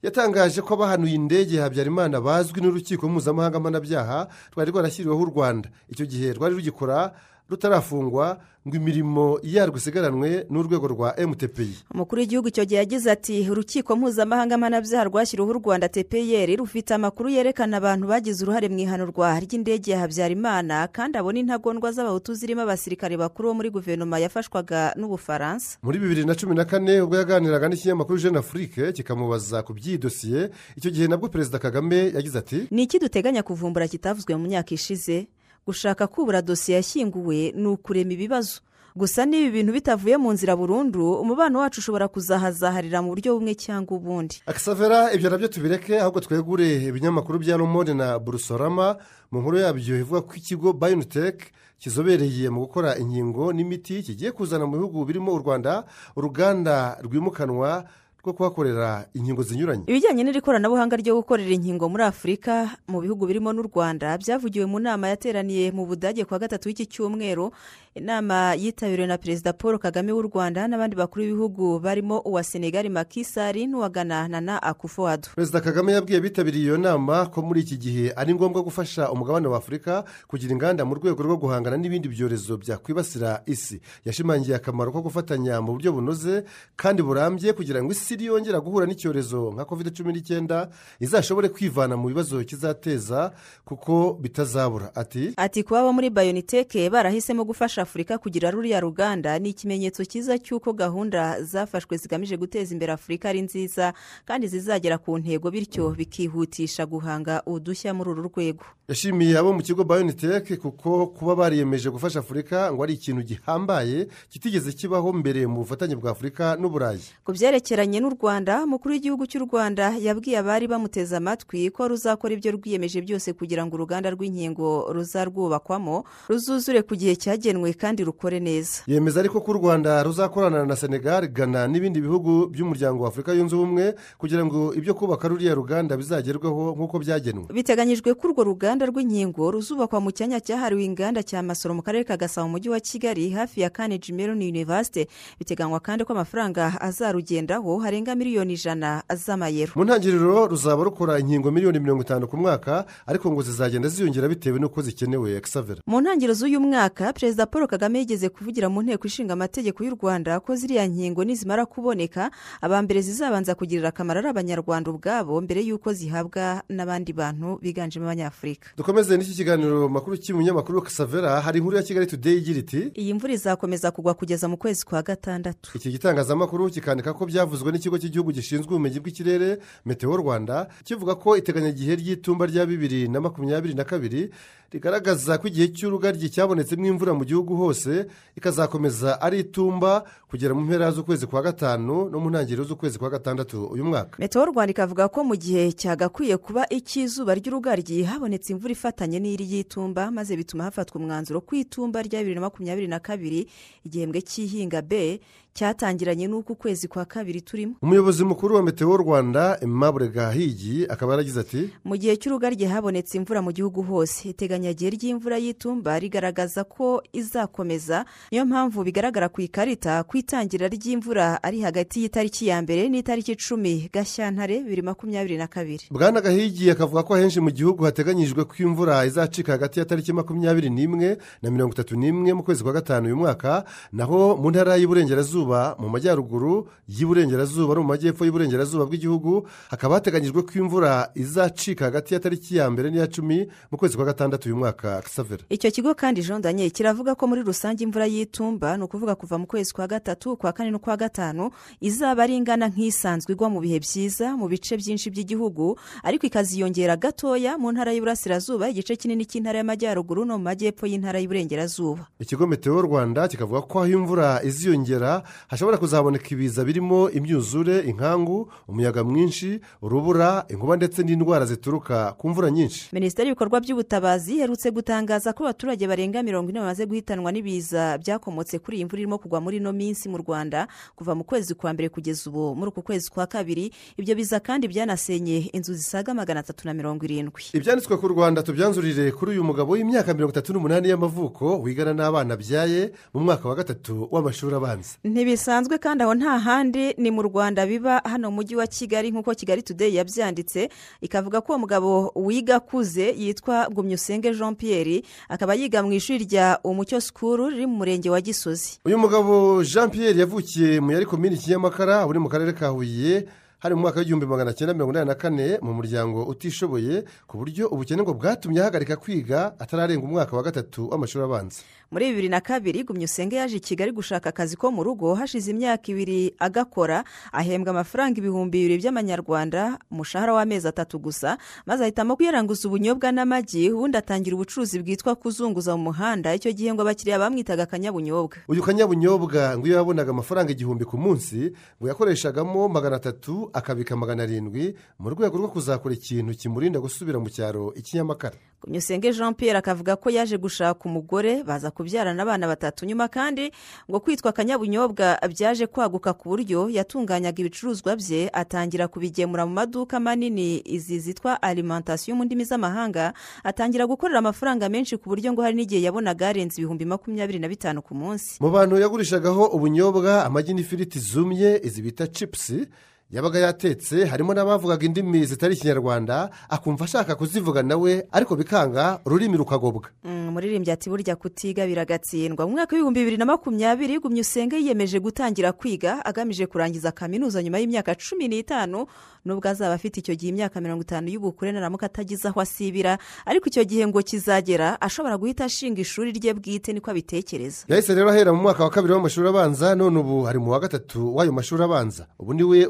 yatangaje 0.04 0.62
ko 0.62 0.74
abahanuye 0.74 1.16
indege 1.16 1.56
ya 1.58 1.64
habyarimana 1.64 2.22
bazwi 2.22 2.62
n'urukiko 2.62 3.10
mpuzamahanga 3.10 3.60
mpanabyaha 3.60 4.28
rwari 4.54 4.72
rwarashyiriweho 4.72 5.22
u 5.24 5.26
rwanda. 5.32 5.70
Icyo 5.90 6.06
gihe 6.06 6.34
rwari 6.34 6.56
rugikora 6.56 7.14
rutarafungwa 7.50 8.40
ngo 8.68 8.76
imirimo 8.76 9.40
yarwo 9.44 9.78
isigaranwe 9.78 10.46
n'urwego 10.50 10.88
rwa 10.88 11.20
emuteperi 11.20 11.76
umukuru 11.94 12.20
w'igihugu 12.22 12.48
icyo 12.48 12.66
gihe 12.66 12.80
yagize 12.80 13.12
ati 13.12 13.50
urukiko 13.52 13.96
mpuzamahanga 13.96 14.58
mpanabyaha 14.58 15.04
rwashyiriweho 15.04 15.52
u 15.52 15.60
rwanda 15.60 15.90
tpr 15.90 16.56
rufite 16.56 16.92
amakuru 16.96 17.30
yerekana 17.30 17.78
abantu 17.78 18.08
bagize 18.08 18.40
uruhare 18.44 18.70
mu 18.72 18.80
ihanurwa 18.80 19.36
ry'indege 19.40 19.92
ya 19.92 20.00
habyarimana 20.00 20.88
kandi 20.88 21.18
abona 21.20 21.40
intagondwa 21.40 21.92
z'abahutu 21.92 22.34
zirimo 22.34 22.62
abasirikare 22.64 23.18
bakuru 23.20 23.50
bo 23.50 23.54
muri 23.60 23.70
guverinoma 23.70 24.20
yafashwaga 24.24 24.96
n'ubufaransa. 24.96 25.78
Muri 25.84 26.00
bibiri 26.00 26.24
na 26.26 26.32
cumi 26.36 26.56
na 26.56 26.64
kane 26.66 27.02
ubwo 27.04 27.20
yaganiraga 27.20 27.68
n'ikinyamakuru 27.68 28.16
jeune 28.20 28.40
afurike 28.40 28.92
kikamubaza 28.96 29.60
ku 29.68 29.74
by'iyi 29.76 29.98
dosiye 30.00 30.50
icyo 30.80 30.88
gihe 30.92 31.08
nabwo 31.12 31.28
perezida 31.28 31.60
kagame 31.60 32.16
yagize 32.16 32.40
ati 32.40 32.68
ni 32.72 32.84
iki 32.88 32.96
duteganya 33.00 33.44
kuvumbura 33.44 33.88
kitavuzwe 33.92 34.32
mu 34.40 34.48
myaka 34.48 34.72
ishize? 34.72 35.28
Gushaka 35.66 36.08
kubura 36.08 36.42
dosiye 36.42 36.78
yashyinguwe 36.78 37.52
ni 37.56 37.68
ukurema 37.68 38.14
ibibazo. 38.14 38.62
Gusa 38.96 39.26
niba 39.26 39.48
ibintu 39.50 39.74
bitavuye 39.74 40.18
mu 40.18 40.30
nzira 40.34 40.56
burundu 40.56 41.14
umubano 41.18 41.60
wacu 41.60 41.80
ushobora 41.82 42.08
kuzahazaharira 42.08 43.02
mu 43.02 43.10
buryo 43.10 43.34
bumwe 43.34 43.56
cyangwa 43.58 43.98
ubundi. 43.98 44.42
Akisavera 44.46 45.10
ibyo 45.14 45.30
na 45.30 45.38
byo 45.38 45.48
tubireke 45.48 45.98
ahubwo 46.00 46.20
twegure 46.22 46.84
ibinyamakuru 46.86 47.40
bya 47.40 47.58
romode 47.58 47.94
na 47.94 48.20
burusorama. 48.20 48.98
Mu 49.32 49.42
nkuru 49.42 49.58
yabyo 49.66 49.98
ivuga 50.00 50.22
ko 50.22 50.34
ikigo 50.38 50.74
bayoniteke 50.78 51.46
kizobereye 51.82 52.50
mu 52.54 52.60
gukora 52.70 52.94
inkingo 53.02 53.50
n'imiti 53.54 54.04
kigiye 54.06 54.32
kuzana 54.32 54.66
mu 54.70 54.78
bihugu 54.78 55.06
birimo 55.06 55.34
u 55.34 55.38
rwanda 55.42 55.84
uruganda 56.16 56.98
rwimukanwa 57.02 57.84
rwo 58.24 58.34
kuhakorera 58.34 59.06
inkingo 59.14 59.44
zinyuranye. 59.44 59.84
Ibijyanye 59.88 60.24
n'iri 60.24 60.42
koranabuhanga 60.42 60.96
ryo 60.96 61.16
gukorera 61.20 61.52
inkingo 61.52 61.90
muri 61.92 62.04
afurika 62.08 62.72
mu 62.88 63.02
bihugu 63.04 63.28
birimo 63.28 63.52
n'u 63.54 63.68
rwanda 63.68 64.16
byavugiwe 64.18 64.64
mu 64.66 64.80
nama 64.80 65.08
yateraniye 65.12 65.72
mu 65.76 65.84
budage 65.86 66.24
kuwa 66.26 66.40
gatatu 66.40 66.70
w'iki 66.72 66.86
cyumweru. 66.88 67.52
Inama 67.96 68.56
yitabiriwe 68.56 69.08
na 69.08 69.18
perezida 69.18 69.54
paul 69.54 69.78
kagame 69.78 70.12
w'u 70.16 70.22
rwanda 70.32 70.68
n'abandi 70.68 70.96
bakuru 70.96 71.26
b'ibihugu 71.26 71.80
barimo 71.80 72.20
uwa 72.26 72.44
senegali 72.44 72.90
makisari 72.90 73.68
n'uwa 73.68 73.90
ghana 73.90 74.28
nana 74.28 74.64
akufuwado 74.64 75.28
perezida 75.36 75.62
kagame 75.62 75.92
yabwiye 75.94 76.18
abitabiriye 76.18 76.64
iyo 76.66 76.78
nama 76.78 77.26
ko 77.28 77.42
muri 77.42 77.62
iki 77.62 77.78
gihe 77.78 78.12
ari 78.16 78.34
ngombwa 78.34 78.64
gufasha 78.64 79.12
umugabane 79.12 79.48
wa 79.48 79.58
afurika 79.58 80.04
kugira 80.28 80.54
inganda 80.54 80.86
mu 80.86 80.96
rwego 80.96 81.24
rwo 81.24 81.36
guhangana 81.38 81.78
n'ibindi 81.78 82.08
byorezo 82.10 82.58
byakwibasira 82.58 83.44
isi. 83.46 83.82
Yashimangiye 84.06 84.56
akamaro 84.56 84.92
ko 84.92 85.02
gufatanya 85.04 85.62
mu 85.62 85.76
buryo 85.78 85.92
bunoze 85.94 86.44
kandi 86.80 87.04
burambye 87.04 87.54
kugira 87.54 87.84
ngo 87.84 87.92
isi 87.92 88.13
yongera 88.22 88.60
guhura 88.62 88.86
n'icyorezo 88.86 89.52
nka 89.54 89.66
covid 89.66 89.90
cumi 89.98 90.14
n'icyenda 90.14 90.70
izashobore 91.00 91.50
kwivana 91.50 91.98
mu 91.98 92.08
bibazo 92.08 92.44
kizateza 92.44 93.32
kuko 93.66 94.14
bitazabura. 94.22 94.92
Ati 94.96 95.34
ati 95.38 95.64
kuba 95.64 95.80
abo 95.80 95.94
muri 95.94 96.10
bayoniteke 96.10 96.90
barahisemo 96.90 97.44
gufasha 97.46 97.82
afurika 97.82 98.18
kugira 98.18 98.52
ruriya 98.52 98.80
ruganda 98.80 99.40
ni 99.40 99.50
ikimenyetso 99.50 100.06
cyiza 100.06 100.38
cy'uko 100.38 100.74
gahunda 100.74 101.42
zafashwe 101.44 101.98
zigamije 101.98 102.38
guteza 102.38 102.74
imbere 102.74 102.92
afurika 102.94 103.30
ari 103.30 103.42
nziza 103.42 103.94
kandi 104.26 104.48
zizagera 104.48 104.98
ku 104.98 105.18
ntego 105.18 105.52
bityo 105.52 105.90
bikihutisha 105.96 106.86
guhanga 106.86 107.44
udushya 107.46 107.94
muri 107.94 108.10
uru 108.10 108.24
rwego. 108.30 108.64
Yashimiye 108.88 109.38
abo 109.38 109.54
mu 109.54 109.62
kigo 109.64 109.84
bayoniteke 109.84 110.58
kuko 110.58 111.08
kuba 111.08 111.36
bariyemeje 111.36 111.90
gufasha 111.90 112.20
afurika 112.20 112.74
ngo 112.74 112.84
ari 112.84 112.94
ikintu 112.94 113.22
gihambaye 113.24 114.08
kitigeze 114.30 114.72
kibaho 114.72 115.14
mbere 115.14 115.48
mu 115.48 115.64
bufatanye 115.64 115.96
bwa 115.96 116.12
afurika 116.12 116.56
n'uburayi 116.60 117.00
ku 117.24 117.32
byerekeranye 117.32 118.00
n'u 118.04 118.12
rwanda 118.20 118.64
umukuru 118.68 118.92
w'igihugu 119.00 119.24
cy'u 119.32 119.48
rwanda 119.48 119.96
yabwiye 119.96 120.38
abari 120.44 120.68
bamuteze 120.68 121.16
amatwi 121.16 121.72
ko 121.72 121.88
ruzakora 121.88 122.34
ibyo 122.36 122.52
rwiyemeje 122.60 123.00
byose 123.00 123.32
kugira 123.32 123.64
ngo 123.64 123.80
uruganda 123.80 124.12
rw'inkingo 124.12 124.92
ruzarwubakwamo 124.92 126.04
ruzuzure 126.28 126.82
ku 126.84 126.96
gihe 127.00 127.16
cyagenwe 127.16 127.72
kandi 127.74 128.04
rukore 128.04 128.40
neza. 128.44 128.84
Yemeza 128.92 129.20
ariko 129.24 129.40
ko 129.42 129.52
u 129.52 129.58
rwanda 129.64 130.04
ruzakorana 130.04 130.66
na 130.68 130.76
senegal 130.76 131.28
ghana 131.32 131.64
n'ibindi 131.68 132.02
bihugu 132.04 132.52
by'umuryango 132.52 133.04
wa 133.04 133.10
afurika 133.10 133.32
yunze 133.34 133.56
ubumwe 133.56 133.96
kugira 134.20 134.44
ngo 134.46 134.74
ibyo 134.76 134.94
kubaka 134.94 135.28
ruriya 135.32 135.56
ruganda 135.56 135.96
bizagerweho 135.98 136.76
nk'uko 136.76 137.00
byagenwe. 137.00 137.46
Biteganyijwe 137.54 138.12
ko 138.20 138.28
urwo 138.28 138.44
ruganda 138.44 138.84
rw'inkingo 138.86 139.48
ruzubakwa 139.52 140.04
mu 140.04 140.12
cyanya 140.12 140.44
cyahariwe 140.44 140.84
inganda 140.84 141.24
cya 141.24 141.40
masoro 141.40 141.72
mu 141.72 141.82
karere 141.86 142.04
ka 142.04 142.18
gasabo 142.20 142.48
mu 142.52 142.60
mujyi 142.60 142.70
wa 142.70 142.80
kigali 142.84 143.30
hafi 143.32 143.62
ya 143.64 143.70
kaneji 143.70 144.12
meroni 144.12 144.52
yunivasite 144.52 145.08
biteganywa 145.40 145.80
kandi 145.80 146.04
ko 146.04 146.12
amafaranga 146.12 146.76
azarugendaho 146.82 147.78
harenga 147.94 148.16
miliyoni 148.16 148.54
ijana 148.54 149.04
z'amayero. 149.16 149.72
Mu 149.76 149.84
ntangiriro 149.84 150.48
ruzaba 150.48 150.84
rukora 150.84 151.20
inkingo 151.20 151.52
miliyoni 151.52 151.80
mirongo 151.80 152.02
itanu 152.02 152.28
ku 152.28 152.38
mwaka 152.38 152.86
ariko 153.08 153.32
ngo 153.32 153.42
zizagenda 153.42 153.90
ziyongera 153.90 154.28
bitewe 154.28 154.60
n'uko 154.60 154.82
zikenewe 154.82 155.36
ekisavera 155.38 155.82
mu 155.88 156.02
ntangiriro 156.02 156.34
z'uyu 156.34 156.60
mwaka 156.60 157.14
perezida 157.14 157.46
paul 157.46 157.68
kagame 157.68 158.00
yigeze 158.00 158.30
kuvugira 158.30 158.70
mu 158.70 158.82
nteko 158.82 159.08
ishinga 159.08 159.34
amategeko 159.34 159.84
y'u 159.84 159.96
rwanda 159.96 160.40
ko 160.40 160.56
ziriya 160.56 160.88
nkingo 160.88 161.24
nizimara 161.24 161.66
kuboneka 161.66 162.32
abambere 162.62 163.02
zizabanza 163.02 163.56
kugirira 163.56 163.90
akamaro 163.90 164.20
ari 164.20 164.30
abanyarwanda 164.30 164.90
ubwabo 164.92 165.42
mbere 165.42 165.62
y'uko 165.62 165.94
zihabwa 165.94 166.64
n'abandi 166.70 167.14
bantu 167.14 167.60
biganjemo 167.62 168.06
abanyafurika. 168.06 168.70
Dukomeze 168.78 169.18
n'iki 169.18 169.34
kiganiro 169.38 169.90
makuru 169.90 170.18
cy'umunyamakuru 170.18 170.82
kasavera 170.82 171.42
hari 171.42 171.60
inkuru 171.60 171.78
ya 171.78 171.84
kigali 171.84 172.08
today 172.08 172.38
igira 172.38 172.60
iti 172.60 172.82
iyi 172.98 173.14
mvura 173.14 173.34
izakomeza 173.34 173.92
kugwa 173.92 174.14
kugeza 174.14 174.48
mu 174.48 174.58
kwezi 174.58 174.86
kwa 174.86 175.02
gatandatu. 175.04 175.70
iki 175.78 175.90
gitangazamakuru 175.92 176.70
kikandika 176.70 177.14
ko 177.14 177.26
byavuzwe 177.26 177.72
n'ikigo 177.84 177.98
cy'igihugu 178.00 178.32
gishinzwe 178.32 178.72
ubumenyi 178.72 179.00
bw'ikirere 179.04 179.60
meteo 179.86 180.16
rwanda 180.18 180.68
kivuga 180.88 181.16
ko 181.20 181.36
iteganyagihe 181.38 181.96
ry'itumba 182.00 182.46
rya 182.48 182.64
bibiri 182.66 183.08
na 183.12 183.20
makumyabiri 183.20 183.74
na 183.76 183.84
kabiri 183.84 184.32
rigaragaza 184.72 185.38
ko 185.38 185.48
igihe 185.52 185.68
cy'urugaryi 185.76 186.30
cyabonetsemo 186.32 186.86
imvura 186.88 187.14
mu 187.14 187.26
gihugu 187.28 187.54
hose 187.60 188.08
ikazakomeza 188.40 189.22
ari 189.22 189.40
itumba 189.44 190.04
kugera 190.32 190.54
mu 190.56 190.62
mpera 190.66 190.92
z'ukwezi 190.92 191.28
kwa 191.28 191.42
gatanu 191.42 192.10
no 192.10 192.18
mu 192.20 192.30
ntangiriro 192.32 192.64
z'ukwezi 192.64 192.98
kwa 193.00 193.10
gatandatu 193.10 193.66
uyu 193.68 193.86
mwaka. 193.86 194.18
Meteo 194.20 194.46
rwanda 194.46 194.72
ikavuga 194.72 195.08
ko 195.08 195.24
mu 195.24 195.36
gihe 195.36 195.72
cyagakwiye 195.78 196.38
kuba 196.42 196.66
icy'izuba 196.74 197.36
ry'urugaryi 197.38 198.04
habonetse 198.04 198.50
imvura 198.56 198.72
ifatanye 198.74 199.20
n'iri 199.20 199.46
y'itumba 199.52 200.10
maze 200.12 200.34
bituma 200.38 200.64
hafatwa 200.74 200.98
umwanzuro 201.02 201.42
ko 201.46 201.54
itumba 201.56 202.02
rya 202.02 202.20
bibiri 202.26 202.36
na 202.36 202.42
makumyabiri 202.50 202.88
na 202.90 202.98
kabiri 203.00 203.46
igihembwe 203.86 204.22
cy'ihinga 204.26 204.82
b 204.82 205.22
cyatangiranye 205.54 206.28
n'uko 206.28 206.54
ukwezi 206.54 206.88
kwa 206.88 207.06
kabiri 207.06 207.42
turimo. 207.42 207.74
Umuyobozi 207.82 208.24
mukuru 208.24 208.56
wa 208.56 208.64
meteo 208.64 208.98
rwanda 208.98 209.58
emabure 209.62 210.08
gahigi 210.08 210.86
akaba 210.90 211.12
yaragize 211.14 211.40
ati 211.40 211.70
mu 211.86 211.98
gihe 211.98 212.18
cy'urugaryi 212.18 212.66
habonetse 212.66 213.18
imvura 213.18 213.42
mu 213.42 213.52
gihugu 213.52 213.82
hose. 213.86 214.30
Iteganyagihe 214.30 214.90
ry'imvura 214.92 215.38
y'itumba 215.38 216.00
rigaragaza 216.00 216.64
ko 216.64 217.04
izakomeza. 217.14 218.06
Niyo 218.32 218.46
mpamvu 218.46 218.84
bigaragara 218.84 219.30
ku 219.30 219.42
ikarita 219.42 220.04
ku 220.04 220.18
itangira 220.18 220.68
ry'imvura 220.68 221.44
ari 221.44 221.62
hagati 221.62 222.02
y'itariki 222.02 222.48
ya 222.48 222.62
mbere 222.62 222.90
n'itariki 222.90 223.32
icumi 223.38 223.90
gashyantare 223.94 224.60
bibiri 224.66 224.82
makumyabiri 224.82 225.38
na 225.38 225.48
kabiri. 225.48 225.86
Bwana 225.92 226.22
gahigi 226.22 226.72
akavuga 226.72 227.04
ko 227.04 227.14
ahenshi 227.16 227.40
mu 227.42 227.52
gihugu 227.52 227.84
hateganyijwe 227.86 228.44
ko 228.46 228.54
imvura 228.58 229.06
izacika 229.06 229.52
hagati 229.52 229.80
ya 229.80 229.86
tariki 229.86 230.14
makumyabiri 230.14 230.70
n'imwe 230.70 231.18
na 231.42 231.52
mirongo 231.52 231.74
itatu 231.74 231.96
n'imwe 231.96 232.34
mu 232.34 232.44
kwezi 232.44 232.64
kwa 232.64 232.74
gatanu 232.74 233.06
uyu 233.06 233.16
mwaka 233.18 233.66
naho 233.94 234.38
mu 234.38 234.50
ntara 234.50 234.78
y'iburengerazuba 234.78 235.43
mu 235.80 235.90
majyaruguru 235.90 236.68
y'iburengerazuba 236.88 237.76
no 237.76 237.82
mu 237.82 237.88
majyepfo 237.88 238.26
y'iburengerazuba 238.26 238.86
bw'igihugu 238.86 239.48
hakaba 239.70 239.96
hateganyijwe 239.96 240.42
ko 240.44 240.52
imvura 240.60 241.10
izacika 241.16 241.86
hagati 241.86 242.14
ya 242.14 242.20
tariki 242.20 242.56
ya 242.58 242.70
mbere 242.70 242.90
n'iya 242.92 243.08
cumi 243.08 243.48
mu 243.72 243.78
kwezi 243.78 243.96
kwa 243.96 244.06
gatandatu 244.06 244.50
uyu 244.50 244.58
mwaka. 244.58 245.02
Kisavera 245.02 245.44
icyo 245.50 245.72
kigo 245.72 245.94
kandi 245.96 246.22
jondanye 246.22 246.70
kiravuga 246.70 247.16
ko 247.16 247.28
muri 247.28 247.42
rusange 247.44 247.84
imvura 247.84 248.06
y'itumba 248.08 248.78
ni 248.78 248.84
ukuvuga 248.84 249.16
kuva 249.16 249.38
mu 249.38 249.46
kwezi 249.48 249.74
kwa 249.74 249.88
gatatu 249.88 250.38
kwa 250.38 250.54
kane 250.54 250.72
n'ukwa 250.72 250.98
gatanu 250.98 251.50
izaba 251.82 252.24
ari 252.24 252.36
ingana 252.38 252.68
nk'isanzwe 252.68 253.34
igwa 253.34 253.50
mu 253.50 253.60
bihe 253.60 253.80
byiza 253.80 254.38
mu 254.38 254.48
bice 254.48 254.78
byinshi 254.78 255.10
by'igihugu. 255.10 255.76
Ariko 256.04 256.26
ikaziyongera 256.28 256.96
gatoya 256.96 257.58
mu 257.58 257.72
ntara 257.72 257.92
y'iburasirazuba 257.94 258.70
igice 258.70 258.96
kinini 258.96 259.26
cy'intara 259.26 259.58
y'amajyaruguru 259.60 260.26
no 260.26 260.38
mu 260.38 260.44
majyepfo 260.48 260.86
y'intara 260.88 261.20
y'iburengerazuba. 261.20 262.08
Ikigo 262.20 262.48
meteo 262.48 262.82
rwanda 262.82 263.28
kikavuga 263.28 263.62
ko 263.62 263.80
aho 263.84 263.92
imvura 263.92 264.42
iziyongera 264.44 265.24
hashobora 265.48 265.78
kuzaboneka 265.78 266.28
ibiza 266.32 266.64
birimo 266.64 267.10
imyuzure 267.10 267.80
inkangu 267.80 268.52
umuyaga 268.68 269.04
mwinshi 269.04 269.60
urubura 269.82 270.46
inkuba 270.50 270.76
ndetse 270.76 271.04
n'indwara 271.04 271.46
zituruka 271.46 272.12
ku 272.18 272.30
mvura 272.30 272.52
nyinshi. 272.52 272.90
Minisiteri 272.94 273.28
y'ibikorwa 273.30 273.60
by'ubutabazi 273.60 274.36
iherutse 274.36 274.72
gutangaza 274.72 275.34
ko 275.34 275.44
abaturage 275.44 275.88
barenga 275.88 276.24
mirongo 276.24 276.50
ine 276.50 276.60
bamaze 276.60 276.86
guhitanwa 276.86 277.32
n'ibiza 277.32 277.98
byakomotse 277.98 278.60
kuri 278.60 278.78
iyi 278.78 278.86
mvura 278.86 279.00
irimo 279.02 279.18
kugwa 279.18 279.42
muri 279.42 279.58
ino 279.58 279.74
minsi 279.74 280.10
mu 280.10 280.18
rwanda 280.18 280.68
kuva 280.96 281.16
mu 281.16 281.24
kwezi 281.24 281.56
kwa 281.56 281.74
mbere 281.74 281.90
kugeza 281.90 282.30
ubu. 282.30 282.56
Muri 282.56 282.70
uku 282.70 282.82
kwezi 282.82 283.10
kwa 283.12 283.28
kabiri 283.28 283.72
ibyo 283.98 284.16
biza 284.16 284.40
kandi 284.40 284.68
byanasenye 284.68 285.38
inzu 285.54 285.74
zisaga 285.74 286.14
magana 286.14 286.40
atatu 286.40 286.68
na 286.68 286.74
mirongo 286.74 287.06
irindwi. 287.06 287.44
Ibyanditswe 287.54 287.98
ku 287.98 288.08
rwanda 288.08 288.44
tubyanzurire 288.44 289.12
kuri 289.12 289.32
uyu 289.32 289.44
mugabo 289.44 289.74
w'imyaka 289.74 290.14
mirongo 290.14 290.32
itatu 290.32 290.54
n'umunani 290.54 290.90
y'amavuko 290.90 291.60
wigana 291.62 291.94
n'abana 291.94 292.34
abyaye 292.34 292.92
mu 293.14 293.20
mwaka 293.22 293.50
wa 293.50 293.56
gatatu 293.56 294.08
w'amashuri 294.12 294.56
abanza. 294.56 294.90
Ntibisanzwe 295.24 295.78
kandi 295.80 296.04
aho 296.04 296.14
nta 296.16 296.40
handi 296.40 296.94
ni 296.98 297.12
mu 297.12 297.22
rwanda 297.24 297.66
biba 297.66 298.02
hano 298.04 298.28
mu 298.30 298.36
mujyi 298.36 298.56
wa 298.60 298.68
kigali 298.68 299.12
nk'uko 299.12 299.32
kigali 299.36 299.64
today 299.64 299.96
yabyanditse. 299.96 300.70
Ikavuga 301.02 301.42
ko 301.42 301.54
uwo 301.54 301.60
mugabo 301.60 302.12
wiga 302.16 302.56
akuze 302.60 303.16
yitwa 303.18 303.70
gumyusenge 303.72 304.34
jean 304.36 304.56
pierre 304.56 305.02
akaba 305.30 305.56
yiga 305.56 305.80
mu 305.84 305.94
ishuri 305.96 306.28
rya 306.28 306.60
umucyo 306.64 307.00
sikuru 307.02 307.50
riri 307.50 307.66
mu 307.68 307.76
murenge 307.80 308.10
wa 308.12 308.20
gisozi. 308.22 308.80
Uyu 308.86 308.98
mugabo 309.00 309.64
jean 309.64 309.90
pierre 309.90 310.20
yavukiye 310.20 310.80
mu 310.84 310.92
yari 310.92 311.06
komini 311.06 311.38
kinyamakara 311.38 312.04
uri 312.08 312.20
mu 312.20 312.28
karere 312.30 312.52
ka 312.54 312.68
huye 312.68 313.24
hari 313.64 313.76
mu 313.76 313.82
mwaka 313.82 314.00
w'igihumbi 314.00 314.26
magana 314.26 314.54
cyenda 314.54 314.74
mirongo 314.74 314.92
inani 314.92 315.08
na 315.08 315.16
kane 315.16 315.58
mu 315.62 315.74
muryango 315.74 316.24
utishoboye 316.28 317.04
ku 317.28 317.38
buryo 317.38 317.68
ubukene 317.72 318.04
ngo 318.04 318.14
bwatumye 318.14 318.60
ahagarika 318.62 318.96
kwiga 319.00 319.56
atararenga 319.60 320.04
umwaka 320.04 320.36
wa 320.36 320.44
gatatu 320.44 320.90
w'amashuri 320.92 321.24
abanza. 321.26 321.64
Muri 321.94 322.10
bibiri 322.10 322.30
na 322.30 322.42
kabiri 322.42 322.84
gumyusenge 322.84 323.36
yaje 323.38 323.58
i 323.58 323.60
kigali 323.60 323.92
gushaka 323.94 324.30
akazi 324.30 324.58
ko 324.58 324.72
mu 324.74 324.82
rugo 324.84 325.14
hashize 325.14 325.52
imyaka 325.54 325.94
ibiri 325.94 326.34
agakora 326.42 327.04
ahembwa 327.32 327.70
amafaranga 327.70 328.18
ibihumbi 328.18 328.58
bibiri 328.58 328.78
by'amanyarwanda 328.82 329.78
umushahara 329.94 330.34
w'amezi 330.34 330.68
atatu 330.68 330.98
gusa 331.00 331.38
maze 331.70 331.84
ahitamo 331.86 332.16
kuyaranguza 332.18 332.66
ubunyobwa 332.68 333.12
n'amagi 333.14 333.70
ubundi 333.70 333.98
atangira 333.98 334.34
ubucuruzi 334.36 334.80
bwitwa 334.82 335.14
kuzunguza 335.16 335.78
mu 335.78 335.84
muhanda 335.94 336.34
icyo 336.34 336.50
gihe 336.52 336.74
ngo 336.74 336.82
abakiriya 336.82 337.22
bamwitaga 337.22 337.64
akanyabunyobwa 337.70 338.38
uyu 338.50 338.64
kanyabunyobwa 338.66 339.54
ngo 339.58 339.68
iyo 339.70 339.78
yabonaga 339.78 340.10
amafaranga 340.10 340.50
igihumbi 340.52 340.86
ku 340.90 340.98
munsi 340.98 341.54
ngo 341.78 341.86
yakoreshagamo 341.88 342.70
magana 342.74 342.96
atatu 342.98 343.50
akabika 343.54 343.94
magana 343.96 344.24
arindwi 344.26 344.74
mu 344.98 345.10
rwego 345.14 345.38
rwo 345.38 345.48
kuzakora 345.54 345.94
ikintu 345.94 346.34
kimurinda 346.34 346.82
gusubira 346.82 347.20
mu 347.22 347.30
cyaro 347.30 347.70
ikinyamakara 347.78 348.34
gumyusenge 348.64 349.12
jean 349.14 349.34
pierre 349.36 349.60
akavuga 349.60 349.96
ko 350.00 350.10
yaje 350.10 350.38
gushaka 350.40 350.88
umugore 350.88 351.44
baza 351.44 351.68
kubyarana 351.84 352.24
abana 352.24 352.48
batatu. 352.48 352.86
Nyuma 352.86 353.08
kandi 353.08 353.52
ngo 353.92 354.00
kwitwa 354.00 354.30
akanyabunyobwa 354.32 355.20
byaje 355.30 355.68
kwaguka 355.68 356.14
ku 356.16 356.30
buryo 356.32 356.70
yatunganyaga 356.72 357.42
ibicuruzwa 357.44 357.96
bye 358.00 358.30
atangira 358.34 358.88
kubigemura 358.88 359.46
mu 359.46 359.52
maduka 359.54 360.00
manini. 360.00 360.64
Izi 360.66 361.00
zitwa 361.00 361.42
alimantasiyo 361.42 362.16
mu 362.16 362.24
ndimi 362.24 362.44
z'amahanga 362.48 363.14
atangira 363.44 363.84
gukorera 363.88 364.20
amafaranga 364.20 364.70
menshi 364.70 364.98
ku 364.98 365.10
buryo 365.12 365.34
ngo 365.34 365.42
hari 365.44 365.56
n'igihe 365.60 365.82
yabonaga 365.84 366.26
yarenze 366.32 366.62
ibihumbi 366.64 366.86
makumyabiri 366.86 367.40
na 367.40 367.48
bitanu 367.52 367.82
ku 367.84 367.92
munsi. 367.96 368.40
Mu 368.40 368.50
bantu 368.50 368.80
yagurishagaho 368.80 369.46
ubunyobwa 369.52 370.26
amagi 370.26 370.54
n'ifiriti 370.54 371.00
zumye 371.00 371.60
izi 371.64 371.82
bita 371.82 372.08
cipusi 372.08 372.68
yabaga 373.14 373.40
yatetse 373.40 374.06
harimo 374.10 374.34
n'abavugaga 374.34 374.86
indimi 374.86 375.26
zitari 375.26 375.54
ikinyarwanda 375.54 376.30
akumva 376.50 376.86
ashaka 376.86 377.16
kuzivuga 377.16 377.62
nawe 377.64 378.04
ariko 378.12 378.36
bikanga 378.36 379.00
ururimi 379.06 379.38
rukagobwa. 379.38 379.90
Mm, 380.04 380.28
umuririmbyi 380.30 380.72
ati 380.74 380.90
burya 380.90 381.16
kutiga 381.16 381.68
biragatsindwa. 381.68 382.46
Mu 382.48 382.52
mwaka 382.58 382.74
w'ibihumbi 382.76 383.00
bibiri 383.00 383.18
na 383.18 383.26
makumyabiri 383.26 384.00
gumya 384.00 384.22
usenge 384.22 384.56
yiyemeje 384.58 385.00
gutangira 385.00 385.52
kwiga 385.54 386.06
agamije 386.06 386.46
kurangiza 386.50 386.92
kaminuza 386.92 387.44
nyuma 387.44 387.60
y'imyaka 387.62 387.96
cumi 387.96 388.28
n'itanu 388.28 388.86
nubwo 389.26 389.48
azaba 389.50 389.74
afite 389.78 389.98
icyo 390.02 390.16
gihe 390.16 390.30
imyaka 390.34 390.58
mirongo 390.62 390.82
itanu 390.82 391.08
y'ubukure 391.08 391.52
naramuka 391.52 391.86
atagize 391.86 392.28
aho 392.28 392.42
asibira. 392.42 392.98
Ariko 393.26 393.46
icyo 393.48 393.64
gihe 393.64 393.88
ngo 393.88 394.02
kizagera 394.02 394.82
ashobora 394.82 395.18
guhita 395.22 395.46
ashinga 395.46 395.80
ishuri 395.82 396.12
rye 396.12 396.34
bwite 396.34 396.74
niko 396.74 396.92
abitekereza. 396.92 397.64
Yahise 397.70 397.94
rero 397.96 398.10
ahera 398.10 398.34
mu 398.34 398.42
mwaka 398.42 398.64
wa 398.64 398.70
kabiri 398.74 398.94
w'amashuri 398.94 399.28
abanza 399.30 399.76
none 399.76 400.00
ubu 400.00 400.28
ari 400.28 400.40
mu 400.40 400.52
wa 400.52 400.60
gatatu 400.60 401.16
w'ayo 401.16 401.32
mashuri 401.32 401.64
abanza. 401.64 402.08
Ubu 402.20 402.34
ni 402.34 402.44
we 402.44 402.66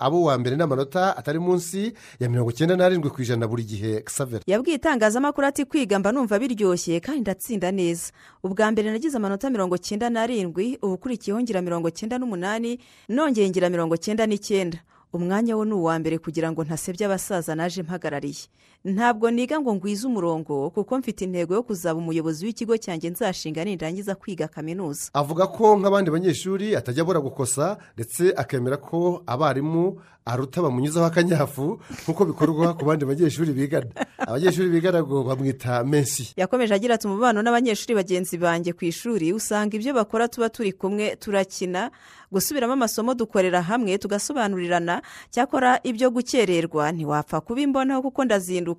abo 0.00 0.20
uwa 0.22 0.38
mbere 0.38 0.56
n'amanota 0.56 1.16
atari 1.16 1.38
munsi 1.38 1.92
ya 2.20 2.28
mirongo 2.28 2.50
icyenda 2.50 2.76
n'arindwi 2.76 3.10
ku 3.10 3.22
ijana 3.22 3.46
buri 3.48 3.64
gihe 3.64 3.92
xaver 4.06 4.40
yabwiye 4.46 4.76
itangazamakuru 4.76 5.46
ati 5.46 5.64
kwiga 5.64 5.98
mba 5.98 6.12
numva 6.12 6.38
biryoshye 6.38 7.00
kandi 7.00 7.20
ndatsinda 7.20 7.70
neza. 7.72 8.12
Ubwa 8.42 8.70
mbere 8.72 8.90
nagize 8.92 9.16
amanota 9.16 9.50
mirongo 9.50 9.76
cyenda 9.78 10.10
n'arindwi 10.10 10.78
ubukurikiyeho 10.82 11.40
ngira 11.42 11.62
mirongo 11.62 11.90
cyenda 11.90 12.18
n'umunani 12.18 12.78
nongeye 13.08 13.48
ngira 13.50 13.68
mirongo 13.70 13.96
cyenda 13.96 14.26
n'icyenda. 14.26 14.78
Umwanya 15.14 15.54
wo 15.56 15.64
ni 15.64 15.72
uwa 15.78 15.94
mbere 15.98 16.18
kugira 16.18 16.50
ngo 16.52 16.64
ntasebye 16.64 17.06
abasaza 17.06 17.54
naje 17.54 17.82
mpagarariye. 17.86 18.50
Ntabwo 18.84 19.30
niga 19.30 19.60
ngo 19.60 19.74
ngwize 19.74 20.06
umurongo 20.06 20.70
kuko 20.70 20.98
mfite 20.98 21.24
intego 21.24 21.54
yo 21.54 21.62
kuzaba 21.62 21.98
umuyobozi 21.98 22.44
w'ikigo 22.46 22.76
cyanjye 22.76 23.10
nzashinga 23.10 23.64
nindangiza 23.64 24.14
kwiga 24.14 24.48
kaminuza. 24.48 25.08
Avuga 25.14 25.46
ko 25.46 25.76
nk'abandi 25.78 26.10
banyeshuri 26.10 26.76
atajya 26.76 27.02
abura 27.02 27.20
gukosa 27.20 27.76
ndetse 27.96 28.32
akemera 28.36 28.76
ko 28.76 29.22
abarimu 29.26 29.96
aruta 30.24 30.62
bamunyuzaho 30.62 31.06
akanyafu 31.06 31.80
nk'uko 32.04 32.24
bikorwa 32.24 32.74
ku 32.76 32.84
bandi 32.84 33.04
banyeshuri 33.08 33.52
bigana. 33.56 33.88
Abanyeshuri 34.18 34.68
bigana 34.68 35.00
ngo 35.00 35.24
bamwita 35.24 35.84
mensi 35.84 36.32
yakomeje 36.36 36.74
agira 36.74 36.94
ati 37.00 37.06
umubano 37.08 37.40
n'abanyeshuri 37.42 37.94
bagenzi 37.96 38.36
banjye 38.36 38.72
ku 38.76 38.84
ishuri 38.84 39.32
usanga 39.32 39.76
ibyo 39.76 39.94
bakora 39.96 40.28
tuba 40.28 40.48
turi 40.52 40.72
kumwe 40.72 41.16
turakina 41.16 41.88
gusubiramo 42.32 42.72
amasomo 42.72 43.14
dukorera 43.14 43.62
hamwe 43.62 43.96
tugasobanurirana. 43.98 45.02
Cyakora 45.30 45.80
ibyo 45.84 46.10
gukererwa 46.10 46.92
ntiwapfa 46.92 47.40
kubimbonaho 47.40 48.02
kuko 48.02 48.24
ndazinduka 48.24 48.73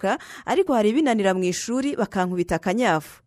ariko 0.45 0.73
hari 0.73 0.89
ibinanira 0.89 1.33
mu 1.33 1.43
ishuri 1.43 1.95
bakankubita 1.95 2.55
akanyafu. 2.55 3.21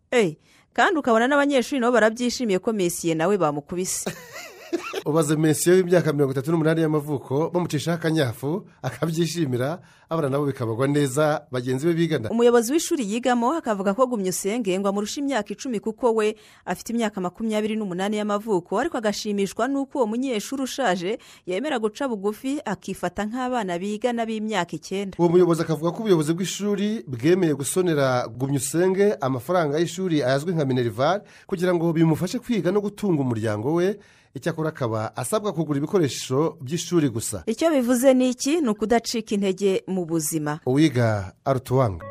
Kandi 0.73 0.95
ukabona 0.99 1.27
n'abanyeshuri 1.27 1.81
nabo 1.81 1.93
barabyishimiye 1.99 2.59
ko 2.59 2.73
mesiye 2.73 3.15
nawe 3.15 3.35
bamukubise. 3.37 4.11
ubaze 5.05 5.37
mesiyo 5.37 5.77
y'imyaka 5.77 6.13
mirongo 6.13 6.33
itatu 6.33 6.51
n'umunani 6.51 6.81
y'amavuko 6.81 7.51
bamucishaho 7.51 7.97
akanyafu 7.99 8.67
akabyishimira 8.83 9.81
abana 10.11 10.29
nabo 10.29 10.47
bikabagwa 10.47 10.89
neza 10.89 11.43
bagenzi 11.51 11.87
be 11.87 11.93
bigana. 11.95 12.31
Umuyobozi 12.31 12.73
w'ishuri 12.73 13.05
yigamo 13.13 13.53
akavuga 13.57 13.95
ko 13.95 14.07
gumya 14.07 14.31
usenge 14.31 14.79
ngo 14.79 14.89
amurushe 14.89 15.21
imyaka 15.21 15.53
icumi 15.53 15.81
kuko 15.81 16.13
we 16.15 16.37
afite 16.65 16.91
imyaka 16.93 17.21
makumyabiri 17.21 17.77
n'umunani 17.77 18.17
y'amavuko 18.17 18.79
ariko 18.79 18.97
agashimishwa 18.99 19.69
n'uko 19.69 19.99
uwo 19.99 20.07
munyeshuri 20.07 20.63
ushaje 20.63 21.19
yemera 21.47 21.79
guca 21.79 22.09
bugufi 22.09 22.61
akifata 22.65 23.25
nk'abana 23.29 23.79
bigana 23.79 24.27
b'imyaka 24.27 24.77
icyenda. 24.77 25.17
Uwo 25.19 25.29
muyobozi 25.29 25.63
akavuga 25.63 25.91
ko 25.93 25.99
ubuyobozi 26.03 26.33
bw'ishuri 26.35 27.05
bwemeye 27.09 27.55
gusonera 27.55 28.27
gumya 28.29 28.57
usenge 28.61 29.17
amafaranga 29.21 29.79
y'ishuri 29.79 30.23
ayazwi 30.25 30.53
nka 30.53 30.65
minerivare 30.65 31.23
kugira 31.47 31.75
ngo 31.75 31.93
bimufashe 31.93 32.39
kwiga 32.39 32.73
no 32.73 32.81
gutunga 32.81 33.21
umuryango 33.23 33.75
we 33.75 33.97
icyakora 34.39 34.69
akaba 34.69 35.17
asabwa 35.17 35.53
kugura 35.53 35.79
ibikoresho 35.79 36.57
by'ishuri 36.61 37.09
gusa. 37.09 37.43
Icyo 37.47 37.71
bivuze 37.71 38.15
ni 38.15 38.31
iki? 38.31 38.61
Ni 38.61 38.69
ukudacika 38.69 39.35
intege 39.35 39.83
mu 39.87 40.05
buzima. 40.07 40.61
Uwiga 40.67 41.33
arutuwanga 41.45 42.05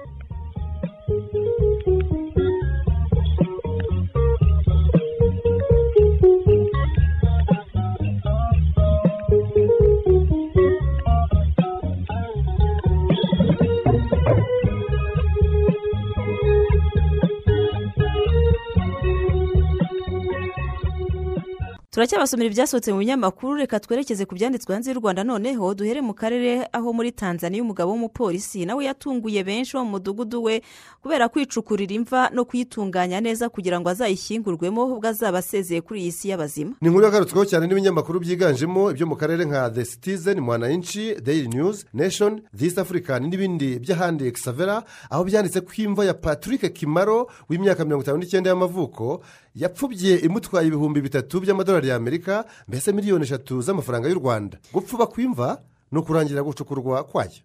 turacyabasomera 21.98 22.48
ibyasohotse 22.50 22.94
mu 22.94 23.00
binyamakuru 23.02 23.56
reka 23.58 23.80
twerekeze 23.80 24.26
ku 24.30 24.36
byanditswe 24.38 24.70
hanze 24.74 24.92
y'u 24.94 25.00
rwanda. 25.02 25.24
Noneho 25.26 25.74
duhere 25.74 26.02
mu 26.02 26.14
karere 26.14 26.70
aho 26.74 26.94
muri 26.94 27.10
tanzania 27.12 27.64
umugabo 27.66 27.90
w'umupolisi 27.92 28.66
nawe 28.70 28.86
yatunguye 28.86 29.42
benshi 29.44 29.74
bo 29.74 29.82
mu 29.84 29.92
mudugudu 29.98 30.44
we 30.46 30.62
kubera 31.02 31.26
kwicukurira 31.30 31.94
imva 31.98 32.30
no 32.30 32.46
kuyitunganya 32.46 33.18
neza 33.22 33.50
kugira 33.50 33.80
ngo 33.82 33.90
azayishyingurwemo 33.90 34.86
ubwo 34.94 35.08
azaba 35.10 35.38
asezeye 35.42 35.82
kuri 35.82 36.02
iyi 36.06 36.12
si 36.12 36.30
y'abazima. 36.30 36.78
Ni 36.82 36.88
inkuru 36.88 37.06
yagarutsweho 37.10 37.46
cyane 37.50 37.66
n'ibinyamakuru 37.66 38.20
byiganjemo 38.22 38.92
ibyo 38.94 39.06
mu 39.10 39.16
karere 39.18 39.46
nka 39.50 39.70
the 39.74 39.82
citizen 39.86 40.38
mwananchi 40.40 41.16
daily 41.18 41.48
news 41.50 41.86
nation 41.98 42.42
this 42.54 42.78
african 42.78 43.26
n'ibindi 43.26 43.80
by'ahandi. 43.82 44.30
Xavera 44.38 44.84
aho 45.10 45.24
byanditse 45.26 45.62
ko 45.66 45.72
imva 45.82 46.06
ya 46.06 46.14
patrick 46.14 46.62
kimaro 46.78 47.26
w'imyaka 47.50 47.82
mirongo 47.86 48.04
itanu 48.06 48.18
n'icyenda 48.22 48.50
y'amavuko 48.54 49.26
yapfubye 49.58 50.16
imutwaye 50.22 50.68
ibihumbi 50.68 51.02
bitatu 51.02 51.40
by'amadolari 51.42 51.88
y'amerika 51.88 52.46
mbese 52.68 52.92
miliyoni 52.92 53.24
eshatu 53.24 53.62
z'amafaranga 53.62 54.10
y'u 54.10 54.20
rwanda. 54.20 54.58
Gupfuba 54.74 55.06
kw'imva 55.08 55.58
ni 55.92 56.00
ukurangira 56.00 56.44
gucukurwa 56.44 57.04
kwayo. 57.04 57.42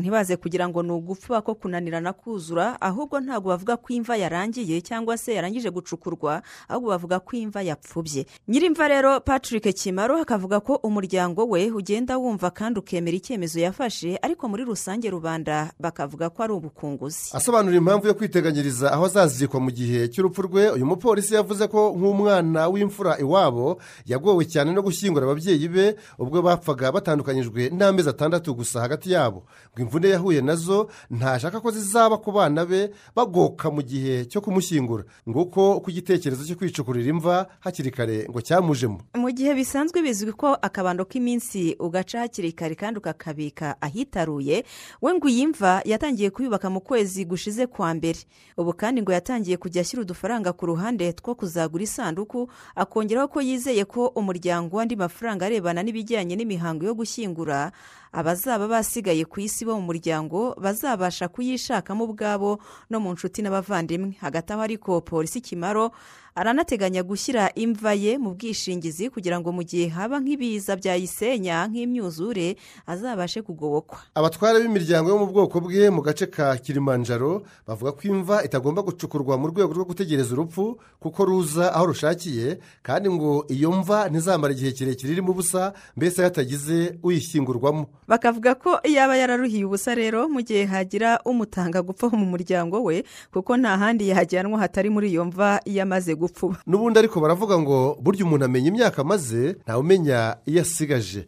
Ntibaze 0.00 0.36
kugira 0.36 0.68
ngo 0.68 0.82
ni 0.82 0.92
ugupfa 0.92 1.42
ko 1.42 1.54
kunanirana 1.54 2.12
kuzura 2.12 2.80
ahubwo 2.80 3.20
ntabwo 3.20 3.48
bavuga 3.48 3.76
ko 3.76 3.92
imva 3.92 4.16
yarangiye 4.16 4.80
cyangwa 4.80 5.18
se 5.18 5.34
yarangije 5.34 5.70
gucukurwa 5.70 6.42
ahubwo 6.68 6.88
bavuga 6.90 7.20
ko 7.20 7.36
imva 7.36 7.62
yapfubye. 7.62 8.26
Nyir'imva 8.48 8.88
rero 8.88 9.20
patrick 9.20 9.66
kimaro 9.74 10.16
akavuga 10.22 10.60
ko 10.60 10.74
umuryango 10.82 11.44
we 11.48 11.70
ugenda 11.70 12.16
wumva 12.18 12.50
kandi 12.50 12.78
ukemera 12.80 13.16
icyemezo 13.16 13.60
yafashe 13.60 14.18
ariko 14.22 14.48
muri 14.48 14.64
rusange 14.64 15.10
rubanda 15.10 15.72
bakavuga 15.80 16.30
ko 16.30 16.42
ari 16.42 16.52
ubukunguzi. 16.52 17.30
Asobanura 17.32 17.76
impamvu 17.76 18.06
yo 18.06 18.14
kwiteganyiriza 18.14 18.92
aho 18.92 19.04
azazikwa 19.04 19.60
mu 19.60 19.70
gihe 19.70 20.08
cy'urupfu 20.08 20.42
rwe 20.42 20.70
uyu 20.70 20.86
mupolisi 20.86 21.34
yavuze 21.34 21.68
ko 21.68 21.94
nk'umwana 21.96 22.68
w'imfura 22.68 23.18
iwabo 23.18 23.80
yagowe 24.06 24.44
cyane 24.44 24.72
no 24.72 24.82
gushyingura 24.82 25.24
ababyeyi 25.26 25.68
be 25.68 25.96
ubwo 26.18 26.42
bapfaga 26.42 26.92
batandukanyijwe 26.92 27.70
n'amezi 27.70 28.08
atandatu 28.08 28.54
gusa 28.54 28.80
hagati 28.80 29.12
yabo. 29.12 29.44
Ngo 29.74 29.82
imvune 29.84 30.08
yahuye 30.08 30.40
na 30.40 30.56
zo 30.56 30.88
ntashaka 31.10 31.60
ko 31.60 31.70
zizaba 31.70 32.16
ku 32.18 32.32
bana 32.32 32.64
be 32.66 32.90
bagoka 33.16 33.70
mu 33.70 33.82
gihe 33.84 34.24
cyo 34.24 34.40
kumushyingura. 34.40 35.04
Nguko 35.28 35.80
ku 35.84 35.90
gitekerezo 35.92 36.44
cyo 36.44 36.56
kwicukurira 36.56 37.10
imva 37.12 37.46
hakiri 37.60 37.90
kare 37.92 38.24
ngo 38.30 38.40
cyamujemo. 38.40 39.00
Mu 39.14 39.28
gihe 39.30 39.52
bisanzwe 39.54 40.00
bizwi 40.02 40.32
ko 40.32 40.56
akabando 40.62 41.04
k'iminsi 41.04 41.76
ugaca 41.78 42.18
hakiri 42.24 42.52
kare 42.56 42.74
kandi 42.74 42.98
ukakabika 42.98 43.76
ahitaruye 43.80 44.64
we 45.02 45.14
ngo 45.14 45.28
iyi 45.28 45.46
mva 45.52 45.82
yatangiye 45.84 46.30
kuyubaka 46.30 46.70
mu 46.70 46.80
kwezi 46.80 47.24
gushize 47.28 47.66
kwa 47.66 47.94
mbere. 47.94 48.18
Ubu 48.56 48.72
kandi 48.72 49.02
ngo 49.02 49.12
yatangiye 49.12 49.56
kujya 49.56 49.80
ashyira 49.84 50.02
udufaranga 50.02 50.52
ku 50.52 50.66
ruhande 50.66 51.12
two 51.12 51.34
kuzagura 51.34 51.84
isanduku 51.84 52.48
akongeraho 52.74 53.28
ko 53.28 53.40
yizeye 53.44 53.84
ko 53.84 54.06
umuryango 54.16 54.76
w'andi 54.76 54.96
mafaranga 54.96 55.46
arebana 55.46 55.82
n'ibijyanye 55.82 56.36
n'imihango 56.36 56.86
yo 56.86 56.94
gushyingura 56.94 57.72
abazaba 58.14 58.68
basigaye 58.70 59.24
ku 59.26 59.40
isi 59.42 59.64
bo 59.66 59.73
mu 59.76 59.82
muryango 59.90 60.54
bazabasha 60.60 61.28
kuyishakamo 61.28 62.04
ubwabo 62.04 62.58
no 62.90 63.00
mu 63.00 63.12
nshuti 63.12 63.42
n'abavandimwe. 63.42 64.16
Hagati 64.20 64.52
aho 64.52 64.62
ariko 64.62 65.00
polisi 65.00 65.40
kimaro 65.40 65.90
aranateganya 66.34 67.02
gushyira 67.02 67.50
imva 67.54 67.92
ye 67.94 68.18
mu 68.18 68.34
bwishingizi 68.34 69.10
kugira 69.10 69.40
ngo 69.40 69.52
mu 69.52 69.62
gihe 69.62 69.88
haba 69.88 70.18
nk'ibiza 70.20 70.76
byayisenya 70.76 71.66
nk'imyuzure 71.70 72.56
azabashe 72.86 73.42
kugobokwa. 73.42 73.98
Abatwara 74.14 74.58
b'imiryango 74.58 75.10
yo 75.10 75.18
mu 75.18 75.26
bwoko 75.30 75.60
bwe 75.60 75.90
mu 75.90 76.02
gace 76.02 76.26
ka 76.26 76.56
kirimanjaro 76.58 77.42
bavuga 77.66 77.92
ko 77.92 78.00
imva 78.10 78.42
itagomba 78.44 78.82
gucukurwa 78.82 79.38
mu 79.38 79.46
rwego 79.54 79.72
rwo 79.72 79.84
gutegereza 79.84 80.34
urupfu 80.34 80.78
kuko 80.98 81.24
ruza 81.24 81.70
aho 81.74 81.86
rushakiye 81.94 82.58
kandi 82.82 83.10
ngo 83.10 83.46
iyo 83.48 83.70
mva 83.72 84.08
ntizamara 84.10 84.52
igihe 84.52 84.72
kirekire 84.72 85.12
irimo 85.12 85.30
ubusa 85.30 85.72
mbese 85.96 86.22
hatagize 86.22 86.98
uyishyingurwamo. 87.02 87.86
Bakavuga 88.08 88.54
ko 88.54 88.82
yaba 88.82 89.16
yararuhiye 89.16 89.64
ubusa 89.64 89.94
rero 89.94 90.28
mu 90.28 90.42
gihe 90.42 90.64
hagira 90.66 91.22
umutanga 91.24 91.78
gupfa 91.82 92.10
mu 92.10 92.26
muryango 92.26 92.82
we 92.82 93.04
kuko 93.32 93.56
nta 93.56 93.78
handi 93.78 94.08
yajyanwa 94.10 94.58
hatari 94.58 94.90
muri 94.90 95.10
iyo 95.14 95.24
mva 95.24 95.60
yamaze 95.64 96.14
gupfuba 96.24 96.56
n'ubundi 96.66 96.98
ariko 96.98 97.20
baravuga 97.20 97.58
ngo 97.58 97.96
burya 98.00 98.24
umuntu 98.24 98.44
amenya 98.44 98.68
imyaka 98.72 99.02
amaze 99.04 99.56
ntawe 99.64 99.80
umenya 99.80 100.36
iyo 100.48 100.62
asigaje. 100.62 101.26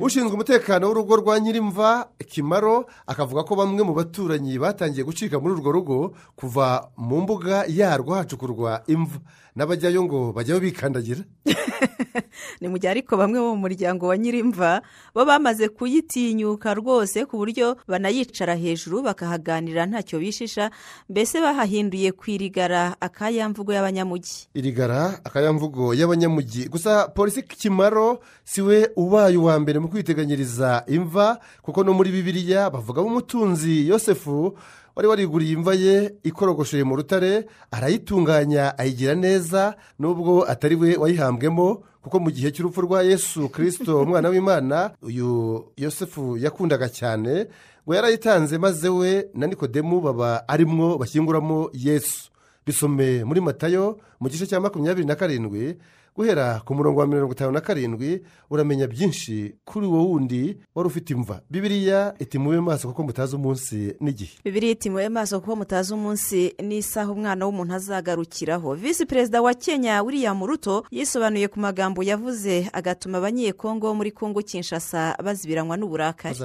Ushinzwe 0.00 0.34
umutekano 0.36 0.86
w'urugo 0.86 1.16
rwa 1.16 1.40
nyirimva 1.40 2.08
kimaro 2.28 2.84
akavuga 3.06 3.42
ko 3.48 3.56
bamwe 3.56 3.80
mu 3.82 3.94
baturanyi 3.96 4.58
batangiye 4.60 5.04
gucika 5.04 5.40
muri 5.40 5.54
urwo 5.56 5.72
rugo 5.72 5.98
kuva 6.36 6.92
mu 6.96 7.20
mbuga 7.24 7.64
yarwo 7.68 8.12
hacukurwa 8.14 8.82
imva 8.86 9.16
n'abajyayo 9.56 10.04
ngo 10.04 10.32
bajyayo 10.36 10.60
bikandagira? 10.60 11.24
Ni 12.60 12.68
mu 12.68 12.76
gihe 12.78 12.90
ariko 12.92 13.16
bamwe 13.16 13.40
bo 13.40 13.56
mu 13.56 13.64
muryango 13.64 14.08
wa 14.08 14.16
nyirimva 14.16 14.82
bo 15.14 15.24
bamaze 15.24 15.68
kuyitinyuka 15.68 16.74
rwose 16.76 17.24
ku 17.24 17.40
buryo 17.40 17.76
banayicara 17.88 18.54
hejuru 18.54 19.02
bakahaganira 19.02 19.88
ntacyo 19.88 20.20
bishisha 20.20 20.70
mbese 21.08 21.40
bahahinduye 21.40 22.12
ku 22.12 22.24
irigara 22.30 22.96
akayamvugo 23.00 23.72
y'abanyamujyi 23.72 24.52
irigara 24.54 25.20
akayamvugo 25.24 25.96
y'abanyamujyi 25.96 26.68
gusa 26.68 27.08
polisi 27.08 27.42
kimaro 27.42 28.20
si 28.44 28.60
we 28.60 28.88
ubaye 28.96 29.36
uwa 29.36 29.56
mbere 29.60 29.80
mu 29.80 29.88
kwiteganyiriza 29.88 30.84
imva 30.86 31.40
kuko 31.64 31.84
no 31.84 31.92
muri 31.96 32.12
bibiliya 32.12 32.70
bavugamo 32.70 33.08
umutunzi 33.08 33.88
yosefu 33.88 34.56
wari 34.96 35.08
wariguriye 35.08 35.52
imva 35.52 35.74
ye 35.74 36.14
ikorogosheye 36.24 36.84
mu 36.84 36.96
rutare 36.96 37.46
arayitunganya 37.70 38.78
ayigira 38.78 39.14
neza 39.14 39.76
nubwo 39.98 40.48
atari 40.48 40.76
we 40.76 40.96
wayihambwemo 40.96 41.82
kuko 42.02 42.16
mu 42.20 42.30
gihe 42.30 42.48
cy'urupfu 42.50 42.80
rwa 42.80 43.02
yesu 43.02 43.48
kirisito 43.52 44.00
umwana 44.04 44.28
w'imana 44.28 44.90
uyu 45.02 45.28
yosefu 45.76 46.36
yakundaga 46.40 46.88
cyane 46.88 47.46
ngo 47.84 47.94
yarayitanze 47.94 48.58
maze 48.58 48.88
we 48.88 49.28
na 49.34 49.46
nikodemu 49.46 50.00
baba 50.00 50.48
arimwo 50.48 50.98
bashyinguramo 50.98 51.70
yesu. 51.72 52.30
Bisome 52.66 53.24
muri 53.24 53.40
matayo 53.40 54.00
mu 54.20 54.28
gice 54.28 54.46
cya 54.46 54.60
makumyabiri 54.60 55.06
na 55.06 55.14
karindwi 55.14 55.76
guhera 56.16 56.60
ku 56.64 56.74
murongo 56.74 57.00
wa 57.00 57.06
mirongo 57.06 57.32
itanu 57.32 57.52
na 57.52 57.60
karindwi 57.60 58.22
uramenya 58.50 58.86
byinshi 58.86 59.54
kuri 59.64 59.86
wowe 59.86 60.04
wundi 60.04 60.56
wari 60.74 60.86
ufite 60.86 61.10
imva. 61.14 61.40
Bibiriya 61.50 62.14
iti 62.18 62.38
mube 62.38 62.60
maso 62.60 62.88
kuko 62.88 63.02
mutazi 63.02 63.36
umunsi 63.36 63.94
n'igihe. 64.00 64.30
Bibiri 64.44 64.70
iti 64.70 64.90
mube 64.90 65.08
maso 65.08 65.40
kuko 65.40 65.56
mutazi 65.56 65.94
umunsi 65.94 66.54
n'isaha 66.62 67.12
umwana 67.12 67.46
w'umuntu 67.46 67.74
azagarukiraho. 67.74 68.74
Visi 68.74 69.06
perezida 69.06 69.42
wa 69.42 69.54
kenya 69.54 70.02
william 70.02 70.44
ruto 70.46 70.84
yisobanuye 70.90 71.48
ku 71.48 71.60
magambo 71.60 72.02
yavuze 72.02 72.70
agatuma 72.72 73.18
abanyekongo 73.18 73.94
muri 73.94 74.10
kongo 74.12 74.42
kinshasa 74.42 75.16
bazibiranywa 75.24 75.76
n'uburakari. 75.76 76.36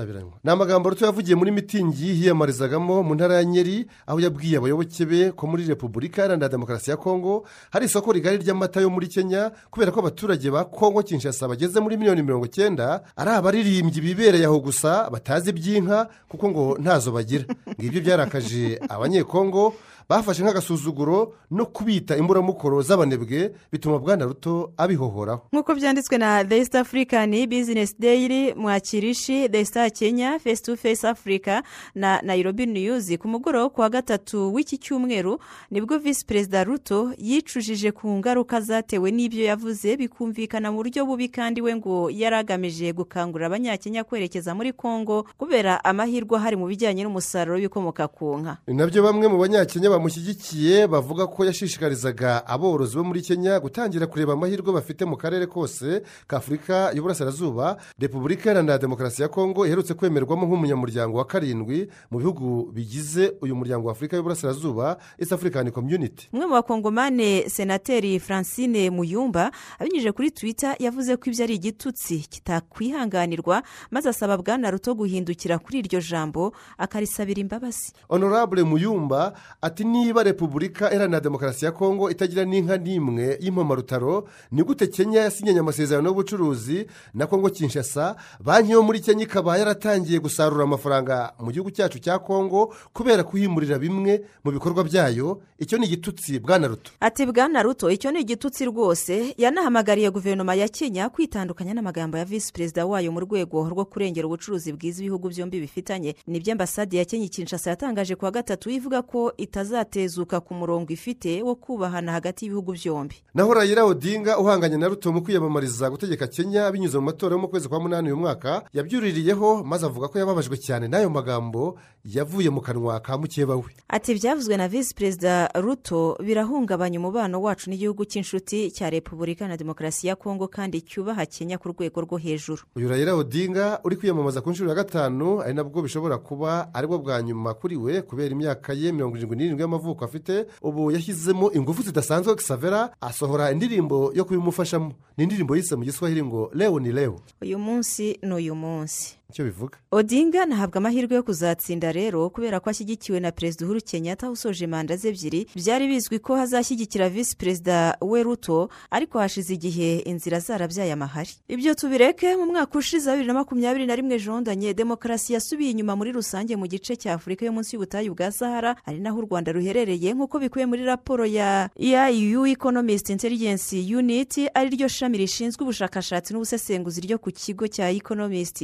Ni 0.43 0.51
amagambo 0.51 0.89
ruto 0.89 1.05
yavugiye 1.05 1.35
muri 1.35 1.51
mitingi 1.51 2.09
yiyamarizagamo 2.09 3.03
mu 3.03 3.15
ntara 3.15 3.35
ya 3.35 3.43
nyeri 3.45 3.85
aho 4.07 4.19
yabwiye 4.19 4.57
abayoboke 4.57 5.05
be 5.05 5.31
ko 5.31 5.47
muri 5.47 5.63
repubulika 5.65 6.21
iharanira 6.21 6.49
demokarasi 6.49 6.89
ya 6.91 6.97
kongo 6.97 7.45
hari 7.71 7.85
isoko 7.85 8.11
rigari 8.11 8.37
ry'amata 8.37 8.81
yo 8.81 8.89
muri 8.89 9.07
kenya 9.07 9.51
kubera 9.69 9.91
ko 9.91 9.99
abaturage 9.99 10.49
ba 10.51 10.65
kongo 10.65 11.03
kinshasa 11.03 11.47
bageze 11.47 11.79
muri 11.79 11.97
miliyoni 11.97 12.23
mirongo 12.23 12.45
icyenda 12.45 13.01
ari 13.15 13.29
abaririmbyi 13.31 14.01
bibereye 14.01 14.45
aho 14.45 14.59
gusa 14.59 15.09
batazi 15.09 15.49
iby'inka 15.49 16.09
kuko 16.29 16.49
ngo 16.49 16.63
ntazo 16.79 17.11
bagira. 17.11 17.45
Ngibyo 17.79 18.01
byarakaje 18.01 18.79
abanyekongo 18.89 19.73
bafashe 20.11 20.43
nk'agasuzuguro 20.43 21.33
no 21.51 21.65
kubita 21.65 22.17
imburamukoro 22.17 22.81
z'abanebwe 22.81 23.51
bituma 23.71 23.99
bwana 23.99 24.25
ruto 24.25 24.73
abihohoraho. 24.77 25.41
Nk'uko 25.53 25.75
byanditswe 25.75 26.17
na 26.17 26.43
the 26.43 26.57
east 26.57 26.75
african 26.75 27.31
business 27.47 27.95
daily 27.99 28.53
mwakirishi 28.53 29.49
the 29.49 29.65
star 29.65 29.91
kenya 29.91 30.39
face 30.39 30.61
to 30.61 30.75
face 30.75 31.07
africa 31.07 31.63
na 31.95 32.21
nairobi 32.21 32.65
news. 32.65 33.07
Ku 33.17 33.27
mugoroba 33.27 33.69
ku 33.69 33.81
wa 33.81 33.89
gatatu 33.89 34.53
w'iki 34.53 34.77
cyumweru 34.77 35.39
ni 35.71 35.81
bwo 35.81 35.97
visi 35.97 36.25
perezida 36.25 36.63
ruto 36.63 37.13
yicujije 37.17 37.91
ku 37.91 38.07
ngaruka 38.11 38.61
zatewe 38.61 39.11
n'ibyo 39.11 39.43
yavuze 39.45 39.97
bikumvikana 39.97 40.71
mu 40.71 40.77
buryo 40.83 41.05
bubi 41.05 41.27
kandi 41.29 41.61
we 41.61 41.75
ngo 41.75 42.09
yari 42.11 42.35
agamije 42.35 42.91
gukangurira 42.93 43.47
abanyakenya 43.47 44.03
kwerekeza 44.03 44.55
muri 44.55 44.73
kongo 44.73 45.23
kubera 45.37 45.79
amahirwe 45.85 46.35
ahari 46.37 46.55
mu 46.59 46.67
bijyanye 46.67 47.03
n'umusaruro 47.03 47.55
w'ibikomoka 47.55 48.07
ku 48.07 48.37
nka. 48.43 48.57
Ni 48.67 48.73
na 48.75 48.87
byo 48.87 49.03
bamwe 49.03 49.27
mu 49.27 49.37
banyakenya 49.39 49.89
bamushyigikiye 50.05 50.87
bavuga 50.87 51.27
ko 51.27 51.45
yashishikarizaga 51.45 52.47
aborozi 52.47 52.97
bo 52.97 53.03
muri 53.03 53.21
kenya 53.21 53.59
gutangira 53.59 54.07
kureba 54.09 54.33
amahirwe 54.33 54.73
bafite 54.73 55.05
mu 55.05 55.13
karere 55.17 55.45
kose 55.45 56.01
ka 56.27 56.37
afurika 56.37 56.89
y'uburasirazuba 56.95 57.77
repubulika 57.99 58.49
iharanira 58.49 58.77
demokarasi 58.77 59.21
ya 59.21 59.27
kongo 59.29 59.65
iherutse 59.65 59.93
kwemerwamo 59.93 60.47
nk'umunyamuryango 60.47 61.17
wa 61.17 61.25
karindwi 61.25 61.89
mu 62.11 62.17
bihugu 62.19 62.71
bigize 62.73 63.33
uyu 63.41 63.55
muryango 63.55 63.87
wa 63.87 63.91
afurika 63.93 64.17
y'uburasirazuba 64.17 64.97
east 65.19 65.33
african 65.33 65.71
community. 65.71 66.27
Umwe 66.33 66.45
mu 66.45 66.53
bakongomane 66.53 67.49
senateri 67.49 68.19
francine 68.19 68.89
muyumba 68.89 69.51
abinyujije 69.79 70.11
kuri 70.11 70.31
twitter 70.31 70.75
yavuze 70.79 71.13
ko 71.17 71.29
ibyo 71.29 71.43
ari 71.45 71.55
igitutsi 71.55 72.25
kitakwihanganirwa 72.29 73.63
maze 73.91 74.09
asaba 74.09 74.37
bwana 74.37 74.71
ruto 74.71 74.93
guhindukira 74.97 75.59
kuri 75.61 75.79
iryo 75.85 76.01
jambo 76.01 76.53
akarisabira 76.77 77.41
imbabazi. 77.41 77.93
Honorable 78.09 78.63
muyumba 78.63 79.33
ati 79.61 79.80
niba 79.83 80.23
repubulika 80.23 80.91
iharanira 80.91 81.19
demokarasi 81.19 81.65
ya 81.65 81.71
kongo 81.71 82.09
itagira 82.11 82.45
n'inka 82.45 82.77
n'imwe 82.77 83.37
y'impomarutaro 83.41 84.27
ni 84.51 84.63
gute 84.63 84.87
kenya 84.87 85.19
yasinyanye 85.21 85.59
amasezerano 85.59 86.09
y'ubucuruzi 86.09 86.85
na 87.13 87.27
kongo 87.27 87.49
kinshasa? 87.49 88.15
Banki 88.39 88.71
yo 88.71 88.83
muri 88.83 88.99
kenya 88.99 89.23
ikaba 89.23 89.57
yaratangiye 89.57 90.19
gusarura 90.19 90.63
amafaranga 90.63 91.33
mu 91.39 91.51
gihugu 91.51 91.71
cyacu 91.71 91.99
cya 91.99 92.19
kongo 92.19 92.73
kubera 92.93 93.23
kuhimurira 93.23 93.79
bimwe 93.79 94.21
mu 94.43 94.51
bikorwa 94.51 94.83
byayo. 94.83 95.41
Icyo 95.59 95.77
ni 95.77 95.85
igitutsi 95.85 96.39
bwana 96.39 96.67
ruto. 96.67 96.91
Ati 96.99 97.25
bwana 97.25 97.63
ruto 97.63 97.91
icyo 97.91 98.11
ni 98.11 98.19
igitutsi 98.21 98.65
rwose. 98.65 99.33
Yanahamagariye 99.37 100.09
guverinoma 100.11 100.55
ya 100.55 100.67
kenya 100.69 101.09
kwitandukanya 101.09 101.73
n'amagambo 101.73 102.17
ya 102.17 102.25
visi 102.25 102.53
perezida 102.53 102.85
wayo 102.85 103.11
mu 103.11 103.19
rwego 103.19 103.69
rwo 103.69 103.85
kurengera 103.85 104.27
ubucuruzi 104.27 104.73
bwiza 104.73 105.01
ibihugu 105.01 105.29
byombi 105.29 105.59
bifitanye. 105.59 106.15
Nibyo 106.27 106.51
ambasade 106.53 106.97
ya 106.97 107.05
kenya 107.05 107.27
kinshasa 107.27 107.69
yatangaje 107.69 108.15
ku 108.15 108.25
wa 108.25 108.31
gatatu 108.31 108.69
ivuga 108.69 109.01
ko 109.01 109.33
itazatezuka 109.75 110.39
ku 110.39 110.53
murongo 110.53 110.91
ifite 110.93 111.41
wo 111.41 111.55
kubahana 111.55 112.11
hagati 112.11 112.45
y'ibihugu 112.45 112.71
byombi. 112.73 113.15
Naho 113.33 113.53
rayira 113.53 113.85
odinga 113.85 114.37
uhanganye 114.39 114.77
na 114.77 114.87
ruto 114.87 115.11
mu 115.11 115.21
kwiyamamariza 115.23 115.89
gutegeka 115.89 116.27
kenya 116.27 116.71
binyuze 116.71 116.97
mu 116.99 117.05
matora 117.05 117.35
yo 117.35 117.41
mu 117.41 117.47
kwezi 117.47 117.69
kwa 117.69 117.79
munani 117.79 118.07
uyu 118.07 118.17
mwaka 118.17 118.63
yabyuririyeho 118.73 119.63
maze 119.63 119.85
avuga 119.85 120.07
ko 120.07 120.19
yababajwe 120.19 120.57
cyane 120.57 120.87
n'ayo 120.87 121.09
magambo 121.09 121.79
yavuye 122.05 122.49
mu 122.49 122.61
kanwa 122.61 122.99
ka 122.99 123.17
mukeba 123.17 123.55
we 123.55 123.71
ati 123.87 124.11
ibyavuzwe 124.11 124.57
na 124.57 124.67
visi 124.67 124.93
perezida 124.95 125.47
ruto 125.55 126.17
birahungabanya 126.23 126.99
umubano 126.99 127.41
wacu 127.41 127.69
n'igihugu 127.69 128.05
cy'inshuti 128.05 128.71
cya 128.71 128.89
repubulika 128.89 129.47
na 129.47 129.57
demokarasi 129.57 130.07
ya 130.07 130.15
kongo 130.15 130.47
kandi 130.47 130.81
cyubaha 130.81 131.25
kenya 131.25 131.57
ku 131.57 131.69
rwego 131.71 132.01
rwo 132.01 132.17
hejuru. 132.17 132.61
Uyu 132.75 132.89
rayira 132.89 133.15
odinga 133.15 133.79
uri 133.83 133.95
kwiyamamaza 133.95 134.41
ku 134.41 134.49
nshuro 134.51 134.69
ya 134.69 134.75
gatanu 134.75 135.41
ari 135.41 135.53
nabwo 135.53 135.81
bishobora 135.81 136.17
kuba 136.17 136.73
ari 136.73 136.87
bwo 136.87 136.97
bwa 136.99 137.21
nyuma 137.23 137.53
kuri 137.53 137.77
we 137.77 138.01
kubera 138.01 138.31
imyaka 138.35 138.73
ye 138.73 138.91
mirongo 138.91 139.15
irindwi 139.17 139.35
n'irindwi 139.37 139.60
y'amavuko 139.61 140.05
afite 140.05 140.45
ubu 140.61 140.91
yashyizemo 140.91 141.51
ingufu 141.53 141.81
zidasanzwe 141.81 142.37
savera 142.39 142.89
asohora 143.01 143.51
indirimbo 143.51 144.11
yo 144.15 144.25
kubimufashamo 144.25 144.93
ni 145.17 145.23
indirimbo 145.23 145.55
yise 145.55 145.75
mu 145.75 145.83
giswahili 145.83 146.23
ngo 146.23 146.51
lewo 146.53 146.79
ni 146.79 146.91
lewo 146.91 147.19
uyu 147.41 147.59
munsi 147.59 148.19
ni 148.21 148.33
uyu 148.33 148.55
munsi. 148.55 149.17
Icyo 149.31 149.43
bivuga? 149.45 149.77
Odinga 149.91 150.45
ntahabwa 150.45 150.77
amahirwe 150.77 151.15
yo 151.15 151.23
kuzatsinda 151.23 151.91
rero 151.91 152.29
kubera 152.29 152.59
ko 152.59 152.69
ashyigikiwe 152.69 153.19
na 153.19 153.31
perezida 153.31 153.65
uhuru 153.65 153.79
kenyatta 153.81 154.29
usoje 154.31 154.67
manda 154.67 154.97
ze 154.97 155.09
ebyiri. 155.09 155.47
Byari 155.55 155.87
bizwi 155.87 156.19
ko 156.19 156.35
hazashyigikira 156.35 157.09
visi 157.09 157.35
perezida 157.35 157.97
we 158.01 158.23
ruto 158.23 158.69
ariko 158.91 159.19
hashize 159.19 159.53
igihe 159.53 159.99
inzira 160.11 160.39
zarabyaye 160.39 160.91
amahari. 160.93 161.31
Ibyo 161.47 161.75
tubireke 161.75 162.35
mu 162.35 162.45
mwaka 162.45 162.77
ushize 162.79 163.09
wa 163.09 163.15
bibiri 163.15 163.27
na 163.27 163.33
makumyabiri 163.33 163.85
na 163.85 163.95
rimwe 163.95 164.19
jondanye 164.19 164.73
demokarasi 164.73 165.33
yasubiye 165.33 165.71
inyuma 165.71 165.95
muri 165.95 166.11
rusange 166.11 166.55
mu 166.55 166.67
gice 166.67 166.95
cya 166.95 167.13
afurika 167.13 167.45
yo 167.45 167.51
munsi 167.51 167.75
y'ubutayu 167.75 168.13
bwa 168.15 168.31
sahara 168.31 168.75
ari 168.85 168.99
naho 168.99 169.17
u 169.19 169.25
rwanda 169.25 169.51
ruherereye 169.51 170.13
nk'uko 170.13 170.39
bikubiye 170.39 170.65
muri 170.65 170.83
raporo 170.85 171.25
ya 171.25 171.69
iu 172.11 172.45
economist 172.47 173.09
intelligence 173.09 173.71
unit 173.97 174.33
ari 174.53 174.69
ryo 174.75 174.87
shami 174.87 175.17
rishinzwe 175.17 175.63
ubushakashatsi 175.63 176.33
n'ubusesenguzi 176.33 177.01
ryo 177.01 177.17
ku 177.17 177.29
kigo 177.31 177.67
cya 177.67 177.89
economist 177.91 178.61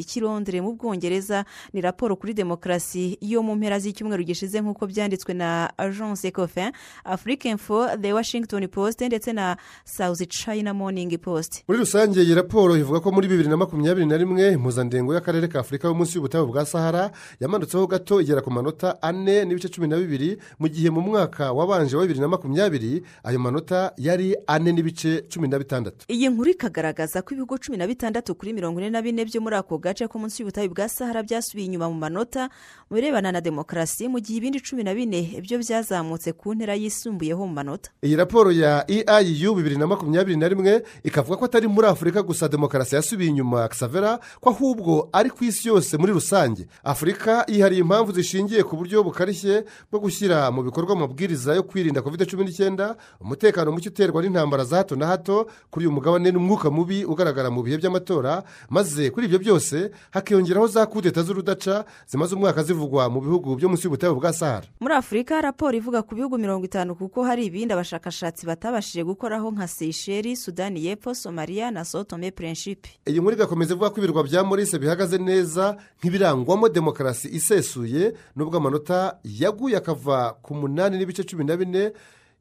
cy'irondere 0.57 0.61
mu 0.61 0.73
bwongereza 0.75 1.45
ni 1.73 1.81
raporo 1.81 2.15
kuri 2.15 2.33
demokarasi 2.33 3.17
yo 3.21 3.43
mu 3.43 3.55
mpera 3.55 3.79
z'icyumweru 3.79 4.23
gishize 4.23 4.61
nk'uko 4.61 4.87
byanditswe 4.87 5.33
na 5.33 5.69
agence 5.77 6.27
ecofin 6.27 6.71
afrique 7.05 7.45
info 7.49 7.87
the 8.01 8.13
washington 8.13 8.67
post 8.67 9.01
ndetse 9.01 9.33
na 9.33 9.57
south 9.85 10.21
china 10.27 10.73
morning 10.73 11.17
post. 11.17 11.63
Muri 11.67 11.79
rusange 11.79 12.21
iyi 12.21 12.35
raporo 12.35 12.77
ivuga 12.77 12.99
ko 12.99 13.11
muri 13.11 13.27
bibiri 13.27 13.49
na 13.49 13.57
makumyabiri 13.57 14.05
na 14.05 14.17
rimwe 14.17 14.51
impuzandengo 14.53 15.13
y'akarere 15.13 15.47
ka 15.47 15.59
afurika 15.59 15.87
yo 15.87 15.93
munsi 15.93 16.17
y'ubutayu 16.17 16.47
bwa 16.47 16.65
sahara 16.65 17.11
yamanutseho 17.39 17.87
gato 17.87 18.21
igera 18.21 18.41
ku 18.41 18.51
manota 18.51 19.01
ane 19.01 19.45
n'ibice 19.45 19.69
cumi 19.69 19.87
na 19.87 19.97
bibiri 19.97 20.37
mu 20.59 20.67
gihe 20.67 20.89
mu 20.89 21.01
mwaka 21.01 21.51
wabanje 21.53 21.95
wa 21.95 22.01
bibiri 22.01 22.19
na 22.19 22.27
makumyabiri 22.27 23.03
ayo 23.23 23.39
manota 23.39 23.91
yari 23.97 24.35
ane 24.47 24.71
n'ibice 24.71 25.21
cumi 25.29 25.47
na 25.47 25.59
bitandatu. 25.59 26.05
Iyi 26.09 26.29
nkuru 26.29 26.49
ikagaragaza 26.51 27.21
ko 27.21 27.33
ibihugu 27.33 27.57
cumi 27.57 27.77
na 27.77 27.87
bitandatu 27.87 28.35
kuri 28.35 28.53
mirongo 28.53 28.79
ine 28.79 28.89
na 28.89 29.01
bine 29.01 29.25
byo 29.25 29.41
muri 29.41 29.55
ako 29.55 29.77
gace 29.77 30.07
ko 30.07 30.19
munsi 30.19 30.41
y'ubutayu 30.47 30.69
bwa 30.71 30.89
sahara 30.89 31.23
byasubiye 31.23 31.65
inyuma 31.67 31.89
mu 31.89 31.95
manota 31.99 32.49
mu 32.89 32.95
birebana 32.95 33.31
na 33.31 33.41
demokarasi 33.43 34.07
mu 34.07 34.19
gihe 34.23 34.37
ibindi 34.39 34.63
cumi 34.63 34.83
na 34.83 34.93
bine 34.95 35.41
byo 35.43 35.59
byazamutse 35.59 36.31
ku 36.33 36.55
ntera 36.55 36.71
yisumbuyeho 36.75 37.43
mu 37.47 37.53
manota. 37.53 37.91
Iyi 38.01 38.15
raporo 38.15 38.51
ya 38.51 38.85
eiu 38.87 39.55
bibiri 39.55 39.75
na 39.77 39.87
makumyabiri 39.87 40.37
na 40.39 40.47
rimwe 40.47 40.83
ikavuga 41.03 41.37
ko 41.37 41.45
atari 41.45 41.67
muri 41.67 41.87
afurika 41.87 42.23
gusa 42.23 42.47
demokarasi 42.47 42.95
yasubiye 42.95 43.29
inyuma 43.29 43.67
savera 43.75 44.19
ko 44.39 44.49
ahubwo 44.49 45.09
ari 45.11 45.29
ku 45.29 45.43
isi 45.43 45.67
yose 45.67 45.97
muri 45.99 46.13
rusange. 46.15 46.67
Afurika 46.83 47.43
yihariye 47.51 47.81
impamvu 47.83 48.11
zishingiye 48.15 48.63
ku 48.63 48.77
buryo 48.79 49.03
bukarishye 49.03 49.65
bwo 49.91 49.99
gushyira 49.99 50.47
mu 50.51 50.63
bikorwa 50.63 50.95
amabwiriza 50.95 51.55
yo 51.59 51.63
kwirinda 51.67 51.99
covid 52.01 52.23
cumi 52.23 52.45
n'icyenda 52.47 52.95
umutekano 53.19 53.71
muke 53.71 53.89
uterwa 53.91 54.23
n'intambara 54.23 54.63
za 54.63 54.77
hato 54.77 54.95
na 54.95 55.07
hato 55.11 55.47
kuri 55.71 55.85
uyu 55.85 55.95
mugabane 55.95 56.31
n'umwuka 56.31 56.71
mubi 56.71 57.03
ugaragara 57.05 57.51
mu 57.51 57.63
bihe 57.67 57.77
by'amatora 57.83 58.43
maze 58.71 59.11
kuri 59.11 59.25
ibyo 59.27 59.39
byose 59.39 59.91
hakiyongeraho 60.37 60.67
za 60.67 60.85
kudeta 60.85 61.23
z'urudaca 61.23 61.85
zimaze 62.07 62.35
umwaka 62.35 62.63
zivugwa 62.63 63.09
mu 63.09 63.21
bihugu 63.21 63.55
byo 63.55 63.69
munsi 63.69 63.83
y'ubutayu 63.87 64.15
bwa 64.15 64.33
sahara. 64.33 64.67
Muri 64.79 64.93
afurika 64.93 65.41
raporo 65.41 65.77
ivuga 65.77 66.01
ku 66.01 66.15
bihugu 66.15 66.37
mirongo 66.37 66.65
itanu 66.65 66.95
kuko 66.95 67.23
hari 67.23 67.45
ibindi 67.45 67.73
abashakashatsi 67.73 68.45
batabashije 68.45 69.03
gukoraho 69.03 69.51
nka 69.51 69.67
seyisheri 69.67 70.35
sudani 70.35 70.85
y'epfo 70.85 71.13
somaliya 71.15 71.71
na 71.71 71.85
sotome 71.85 72.31
purenshipi 72.31 72.89
iyi 73.09 73.19
nkuru 73.19 73.35
igakomeza 73.35 73.73
ivuga 73.73 73.89
ko 73.89 73.97
ibirwa 73.97 74.23
bya 74.23 74.43
morise 74.43 74.79
bihagaze 74.79 75.17
neza 75.17 75.77
nk'ibirangwamo 75.99 76.69
demokarasi 76.69 77.27
isesuye 77.29 78.13
nubwo 78.35 78.57
amanota 78.57 79.17
yaguye 79.23 79.77
akava 79.77 80.37
ku 80.41 80.55
munani 80.55 80.97
n'ibice 80.97 81.23
cumi 81.23 81.43
na 81.45 81.57
bine 81.57 81.91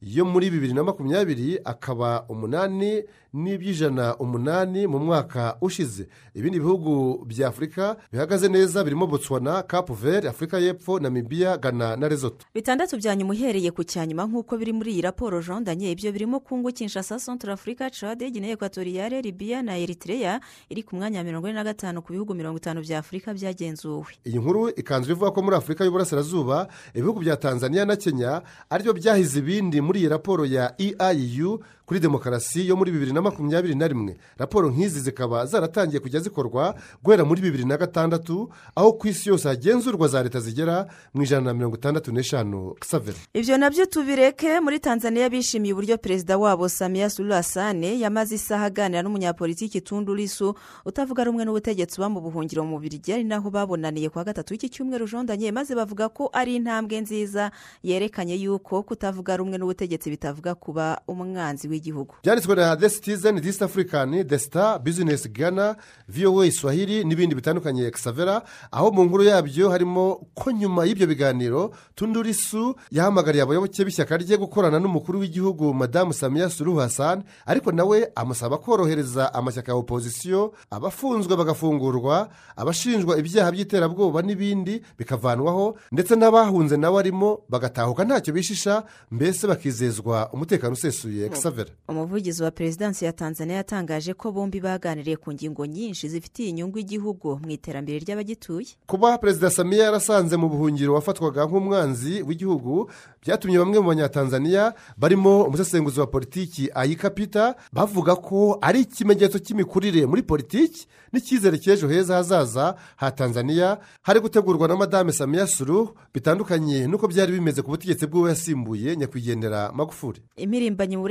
yo 0.02 0.24
muri 0.24 0.50
bibiri 0.50 0.72
na 0.74 0.85
makumyabiri 0.85 1.59
akaba 1.64 2.24
umunani 2.28 3.02
n'iby'ijana 3.37 4.16
umunani 4.16 4.87
mu 4.87 4.99
mwaka 4.99 5.57
ushize. 5.61 6.09
Ibindi 6.35 6.59
bihugu 6.61 7.25
bya 7.27 7.49
afurika 7.49 7.96
bihagaze 8.12 8.49
neza 8.49 8.85
birimo 8.85 9.07
botswana 9.07 9.62
kapu 9.62 9.94
veri 9.94 10.29
afurika 10.29 10.59
y'epfo 10.59 10.99
namibiya 11.01 11.57
gana 11.59 11.96
na 11.96 12.09
rezoto 12.09 12.46
bitandatu 12.55 12.96
bya 12.96 13.16
nyuma 13.16 13.33
uhereye 13.35 13.70
ku 13.70 13.85
cya 13.85 14.07
nyuma 14.07 14.25
nk'uko 14.27 14.57
biri 14.59 14.72
muri 14.72 14.92
iyi 14.92 15.03
raporo 15.03 15.42
jondanye 15.42 15.90
ibyo 15.92 16.12
birimo 16.12 16.40
kungu 16.40 16.72
kinshasa 16.72 17.18
centre 17.18 17.53
afurika 17.53 17.90
cade 17.90 18.31
guinea 18.31 18.53
ekwatoriyare 18.57 19.22
libiya 19.22 19.62
na 19.62 19.79
eritrea 19.79 20.40
iri 20.70 20.83
ku 20.83 20.96
mwanya 20.96 21.18
wa 21.18 21.25
mirongo 21.25 21.49
ine 21.49 21.57
na 21.57 21.64
gatanu 21.64 22.03
ku 22.03 22.12
bihugu 22.12 22.35
mirongo 22.35 22.57
itanu 22.59 22.81
bya 22.81 22.99
afurika 22.99 23.35
byagenzuwe. 23.35 24.07
Iyi 24.25 24.38
nkuru 24.38 24.68
ikanzwe 24.77 25.12
ivuga 25.12 25.31
ko 25.31 25.42
muri 25.42 25.57
afurika 25.57 25.85
y'uburasirazuba 25.85 26.68
ibihugu 26.94 27.20
bya 27.20 27.37
tanzania 27.37 27.85
na 27.85 27.96
kenya 27.96 28.42
ari 28.70 28.83
byo 28.83 28.92
byahize 28.92 29.38
ibindi 29.38 29.81
muri 29.81 30.01
iyi 30.01 30.09
raporo 30.09 30.44
ya 30.46 30.75
eiu 30.79 31.61
kuri 31.87 32.01
demokarasi 32.01 32.66
yo 32.68 32.77
muri 32.77 32.90
bibiri 32.92 33.12
na 33.12 33.22
makumyabiri 33.22 33.75
na 33.75 33.88
rimwe 33.88 34.16
raporo 34.38 34.70
nk'izi 34.70 35.01
zikaba 35.01 35.46
zaratangiye 35.46 36.01
kujya 36.01 36.20
zikorwa 36.20 36.75
guhera 37.03 37.25
muri 37.25 37.40
bibiri 37.42 37.64
na 37.64 37.77
gatandatu 37.77 38.51
aho 38.75 38.92
ku 38.92 39.09
isi 39.09 39.29
yose 39.29 39.49
hagenzurwa 39.49 40.09
za 40.09 40.22
leta 40.22 40.40
zigera 40.40 40.87
mu 41.14 41.22
ijana 41.22 41.46
na 41.46 41.55
mirongo 41.55 41.77
itandatu 41.77 42.12
n'eshanu. 42.12 42.75
Savera 42.85 43.18
ibyo 43.35 43.59
na 43.59 43.70
byo 43.70 43.87
tubireke 43.87 44.61
muri 44.61 44.81
tanzania 44.81 45.31
bishimiye 45.31 45.72
uburyo 45.72 45.99
perezida 45.99 46.38
wabo 46.38 46.68
samiya 46.68 47.11
suru 47.11 47.33
hasane 47.33 47.99
yamaze 48.01 48.35
isaha 48.35 48.64
aganira 48.66 49.03
n'umunyapolitiki 49.03 49.81
tundu 49.81 50.14
risu 50.14 50.55
utavuga 50.85 51.25
rumwe 51.25 51.44
n'ubutegetsi 51.44 52.01
uba 52.01 52.09
mu 52.09 52.20
buhungiro 52.20 52.64
mu 52.66 52.79
birigi 52.83 53.12
ari 53.12 53.25
naho 53.25 53.51
babonaniye 53.51 54.09
kuwa 54.11 54.25
gatatu 54.25 54.55
w'iki 54.55 54.68
cyumweru 54.68 55.07
jondanye 55.07 55.53
maze 55.53 55.75
bavuga 55.75 56.09
ko 56.09 56.31
ari 56.33 56.57
intambwe 56.59 57.01
nziza 57.01 57.51
yerekanye 57.83 58.35
yuko 58.42 58.83
kutavuga 58.83 59.37
rumwe 59.37 59.59
n'ubutegetsi 59.59 60.11
bitavuga 60.11 60.55
kuba 60.55 60.99
umwanzi 61.09 61.68
w'igihugu. 61.77 62.15
Byanditswe 62.25 62.55
na 62.57 62.77
the 62.77 62.89
citizen 62.89 63.41
this 63.41 63.62
african 63.62 64.25
the 64.25 64.39
star 64.39 64.79
business 64.81 65.29
ghana 65.29 65.77
voa 66.09 66.51
swahili 66.51 67.05
n'ibindi 67.05 67.35
bitandukanye 67.35 67.93
savera 67.97 68.43
aho 68.73 68.91
mu 68.91 69.05
nkuru 69.05 69.23
yabyo 69.25 69.71
harimo 69.71 70.27
ko 70.35 70.51
nyuma 70.53 70.85
y'ibyo 70.87 71.07
biganiro 71.07 71.71
tundurisu 71.95 72.75
yahamagariye 72.91 73.43
abayoboke 73.43 73.85
b'ishyaka 73.85 74.17
rye 74.17 74.37
gukorana 74.37 74.79
n'umukuru 74.81 75.19
w'igihugu 75.21 75.75
madamu 75.75 76.12
samiya 76.12 76.51
suruhu 76.51 76.79
hassan 76.79 77.23
ariko 77.47 77.73
nawe 77.73 78.09
amusaba 78.15 78.59
korohereza 78.59 79.35
amashyaka 79.35 79.73
ya 79.73 79.79
opozisiyo 79.79 80.55
abafunzwe 80.71 81.37
bagafungurwa 81.37 82.29
abashinjwa 82.57 83.19
ibyaha 83.19 83.51
by'iterabwoba 83.53 84.23
n'ibindi 84.23 84.83
bikavanwaho 84.99 85.77
ndetse 85.93 86.17
n'abahunze 86.17 86.77
nawe 86.77 86.99
arimo 87.01 87.41
bagatahuka. 87.49 88.05
Ntacyo 88.05 88.33
bishisha 88.35 88.85
mbese 89.11 89.47
bakizezwa 89.47 90.31
umutekano 90.33 90.73
usesuye 90.73 91.29
savera 91.66 91.76
umuvugizi 91.88 92.42
wa 92.42 92.50
perezidansi 92.50 93.05
ya 93.05 93.12
tanzania 93.12 93.57
yatangaje 93.57 94.14
ko 94.14 94.33
bombi 94.33 94.61
baganiriye 94.61 95.16
ku 95.16 95.33
ngingo 95.33 95.66
nyinshi 95.66 96.09
zifitiye 96.09 96.48
inyungu 96.48 96.79
igihugu 96.79 97.38
mu 97.42 97.50
iterambere 97.50 97.98
ry'abagituye. 97.98 98.66
Kuba 98.87 99.18
perezida 99.18 99.50
samiya 99.50 99.85
yarasanze 99.85 100.37
mu 100.37 100.48
buhungiro 100.48 100.94
wafatwaga 100.94 101.46
nk'umwanzi 101.46 102.22
w'igihugu 102.22 102.90
byatumye 103.22 103.59
bamwe 103.59 103.79
mu 103.81 103.88
banyatanzaniya 103.88 104.74
barimo 104.96 105.44
umusesenguzi 105.44 106.00
wa 106.00 106.07
politiki 106.07 106.70
ayika 106.74 107.11
pita 107.11 107.55
bavuga 107.72 108.16
ko 108.16 108.59
ari 108.61 108.81
ikimenyetso 108.81 109.38
cy'imikurire 109.38 110.07
muri 110.07 110.22
politiki 110.22 110.87
n'icyizere 111.12 111.59
cy'ejo 111.59 111.88
heza 111.88 112.14
hazaza 112.16 112.74
ha 112.96 113.11
tanzania. 113.11 113.79
Hari 114.02 114.20
gutegurwa 114.20 114.68
na 114.68 114.76
madame 114.76 115.12
samiya 115.12 115.46
suru 115.46 115.94
bitandukanye 116.14 116.87
n'uko 116.87 117.09
byari 117.09 117.33
bimeze 117.33 117.62
ku 117.62 117.70
butegetsi 117.70 118.07
bw'uwo 118.07 118.29
yasimbuye 118.29 118.96
nyakwigendera 118.96 119.72
magufuri 119.72 120.20
impirimbanyi 120.37 120.96
mu 120.96 121.02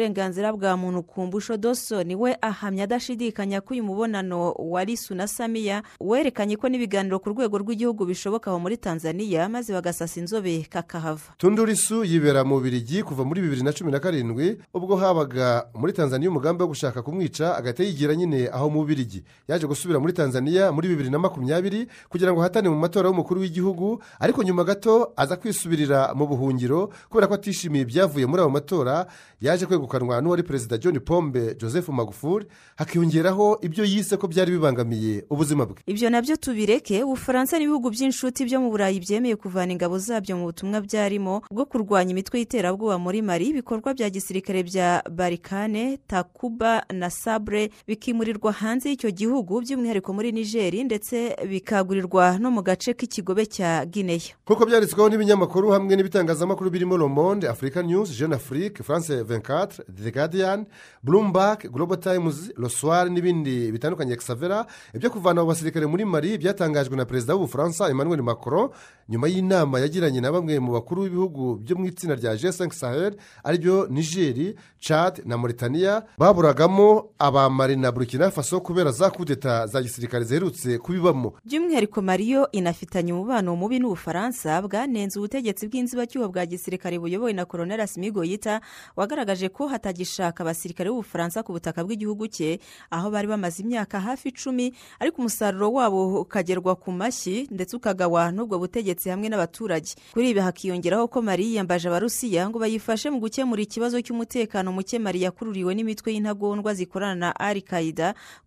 burenganzira 0.51 0.53
bwa 0.53 0.77
muntu 0.77 1.03
ku 1.03 1.21
mbusho 1.25 1.57
doso 1.57 2.03
ni 2.03 2.15
we 2.15 2.35
ahamya 2.41 2.83
adashidikanya 2.83 3.61
ko 3.61 3.73
uyu 3.73 3.83
mubonano 3.83 4.51
wa 4.51 4.83
risu 4.83 5.15
na 5.15 5.27
samiya 5.27 5.83
werekanye 5.99 6.57
ko 6.57 6.69
n'ibiganiro 6.69 7.19
ku 7.19 7.29
rwego 7.29 7.57
rw'igihugu 7.57 8.05
bishoboka 8.05 8.51
aho 8.51 8.59
muri 8.59 8.77
tanzania 8.77 9.49
maze 9.49 9.73
bagasasa 9.73 10.19
inzobe 10.19 10.65
kakahava. 10.69 11.33
Tundurisu 11.37 12.03
yibera 12.03 12.43
mu 12.43 12.59
birigi 12.59 13.03
kuva 13.03 13.25
muri 13.25 13.41
bibiri 13.41 13.63
na 13.63 13.73
cumi 13.73 13.91
na 13.91 13.99
karindwi 13.99 14.57
ubwo 14.73 14.95
habaga 14.95 15.67
muri 15.73 15.93
tanzania 15.93 16.29
umugambi 16.29 16.61
wo 16.63 16.67
gushaka 16.69 17.01
kumwica 17.01 17.55
agahita 17.57 17.83
yigira 17.83 18.15
nyine 18.15 18.49
aho 18.53 18.69
mu 18.69 18.85
birigi. 18.85 19.23
Yaje 19.47 19.67
gusubira 19.67 19.99
muri 19.99 20.13
tanzania 20.13 20.71
muri 20.71 20.87
bibiri 20.87 21.09
na 21.09 21.19
makumyabiri 21.19 21.87
kugira 22.09 22.31
ngo 22.33 22.41
ahatane 22.41 22.69
mu 22.69 22.75
matora 22.77 23.09
y'umukuru 23.09 23.41
w'igihugu 23.41 24.01
ariko 24.19 24.43
nyuma 24.43 24.63
gato 24.63 25.13
aza 25.15 25.35
kwisubirira 25.37 26.13
mu 26.13 26.27
buhungiro 26.27 26.89
kubera 27.09 27.27
ko 27.27 27.33
atishimiye 27.33 27.81
ibyavuye 27.83 28.25
muri 28.25 28.41
ayo 28.41 28.49
matora 28.49 29.05
yaje 29.41 29.65
kwegukanwa 29.65 30.21
n'uwari 30.21 30.34
perezida 30.43 30.77
john 30.77 30.99
pombe 30.99 31.55
joseph 31.59 31.89
magufuri 31.89 32.45
hakiyongeraho 32.75 33.59
ibyo 33.61 33.83
yise 33.85 34.17
ko 34.17 34.27
byari 34.27 34.51
bibangamiye 34.51 35.25
ubuzima 35.29 35.65
bwe. 35.65 35.75
Ibyo 35.87 36.09
na 36.09 36.21
byo 36.21 36.35
tubireke 36.35 37.03
ubufaransa 37.03 37.59
n'ibihugu 37.59 37.89
by'inshuti 37.89 38.45
byo 38.45 38.61
mu 38.61 38.69
burayi 38.71 38.99
byemeye 38.99 39.35
kuvana 39.35 39.71
ingabo 39.71 39.97
zabyo 39.99 40.37
mu 40.37 40.45
butumwa 40.45 40.81
byarimo 40.81 41.41
bwo 41.51 41.65
kurwanya 41.65 42.11
imitwe 42.11 42.39
y'iterabwoba 42.39 42.97
muri 42.97 43.21
mari 43.21 43.45
ibikorwa 43.51 43.93
bya 43.93 44.09
gisirikare 44.09 44.63
bya 44.63 45.03
barikane 45.11 45.97
takuba 46.07 46.83
na 46.93 47.09
sabre 47.09 47.69
bikimurirwa 47.87 48.51
hanze 48.51 48.89
y'icyo 48.89 49.11
gihugu 49.11 49.61
by'umwihariko 49.61 50.13
muri 50.13 50.31
nigeri 50.31 50.83
ndetse 50.83 51.35
bikagurirwa 51.49 52.37
no 52.39 52.51
mu 52.51 52.61
gace 52.63 52.93
k'ikigobe 52.93 53.45
cya 53.45 53.85
gineya 53.85 54.35
kuko 54.45 54.65
byanditsweho 54.65 55.09
n'ibinyamakuru 55.09 55.69
hamwe 55.71 55.95
n'ibitangazamakuru 55.95 56.69
birimo 56.69 56.97
le 56.97 57.07
monde 57.07 57.47
africa 57.49 57.79
news 57.85 58.09
jeune 58.17 58.35
afrique 58.35 58.83
france 58.83 59.13
24 59.23 59.83
guardian 60.25 60.65
bloomberg 61.03 61.69
global 61.71 61.97
times 61.97 62.51
roswari 62.57 63.09
n'ibindi 63.09 63.71
bitandukanye. 63.71 64.17
Savera 64.19 64.65
ibyo 64.93 65.09
kuvana 65.09 65.41
abo 65.41 65.49
basirikare 65.53 65.85
muri 65.85 66.05
mari 66.05 66.37
byatangajwe 66.37 66.95
na 66.97 67.05
perezida 67.05 67.35
w'ubufaransa 67.35 67.89
emmanuel 67.89 68.21
macron 68.23 68.69
nyuma 69.09 69.27
y'inama 69.27 69.79
yagiranye 69.79 70.21
na 70.21 70.31
bamwe 70.31 70.59
mu 70.59 70.73
bakuru 70.73 71.03
b'ibihugu 71.03 71.55
byo 71.61 71.75
mu 71.77 71.85
itsinda 71.85 72.15
rya 72.15 72.33
g5 72.35 72.71
sahel 72.73 73.13
ari 73.43 73.57
byo 73.57 73.87
nigeri 73.89 74.55
chad 74.79 75.21
na 75.25 75.37
mauritania 75.37 76.01
baburagamo 76.17 77.09
abamari 77.19 77.75
na 77.75 77.91
burkina 77.91 78.31
faso 78.31 78.61
kubera 78.61 78.91
za 78.91 79.09
kudeta 79.11 79.67
za 79.67 79.81
gisirikare 79.81 80.25
ziherutse 80.25 80.77
kubibamo. 80.77 81.33
By'umwihariko 81.45 82.01
mariyo 82.01 82.51
inafitanye 82.51 83.13
umubano 83.13 83.55
mubi 83.55 83.79
n'ubufaransa 83.79 84.61
bwanenze 84.61 85.19
ubutegetsi 85.19 85.67
bw'inzibacyuho 85.67 86.29
bwa 86.29 86.45
gisirikare 86.45 86.97
buyobowe 86.99 87.33
na 87.33 87.45
koroneli 87.45 87.81
asimigo 87.81 88.23
yita 88.23 88.61
wagaragaje 88.95 89.49
ko 89.49 89.67
hatagishaka 89.67 90.41
abasirikare 90.43 90.89
b'ubufaransa 90.89 91.43
ku 91.43 91.53
butaka 91.53 91.83
bw'igihugu 91.85 92.25
cye 92.27 92.57
aho 92.89 93.11
bari 93.13 93.27
bamaze 93.27 93.61
imyaka 93.61 93.99
hafi 94.01 94.29
icumi 94.33 94.73
ariko 94.99 95.21
umusaruro 95.21 95.71
wabo 95.73 96.21
ukagerwa 96.25 96.75
ku 96.75 96.89
mashyi 96.91 97.47
ndetse 97.53 97.75
ukagawa 97.77 98.31
n'ubwo 98.31 98.57
butegetsi 98.59 98.94
hamwe 99.09 99.29
n'abaturage. 99.29 99.95
Kuri 100.13 100.29
ibi 100.29 100.39
hakiyongeraho 100.39 101.07
ko 101.07 101.21
mari 101.21 101.45
yiyambaje 101.49 101.87
abarusiya 101.89 102.49
ngo 102.49 102.59
bayifashe 102.59 103.09
mu 103.09 103.19
gukemura 103.19 103.61
ikibazo 103.61 103.97
cy'umutekano 104.01 104.71
muke 104.71 104.99
mari 104.99 105.21
yakururiwe 105.25 105.75
n'imitwe 105.75 106.13
y'intagondwa 106.13 106.73
zikorana 106.73 107.15
na 107.15 107.29
al 107.39 107.61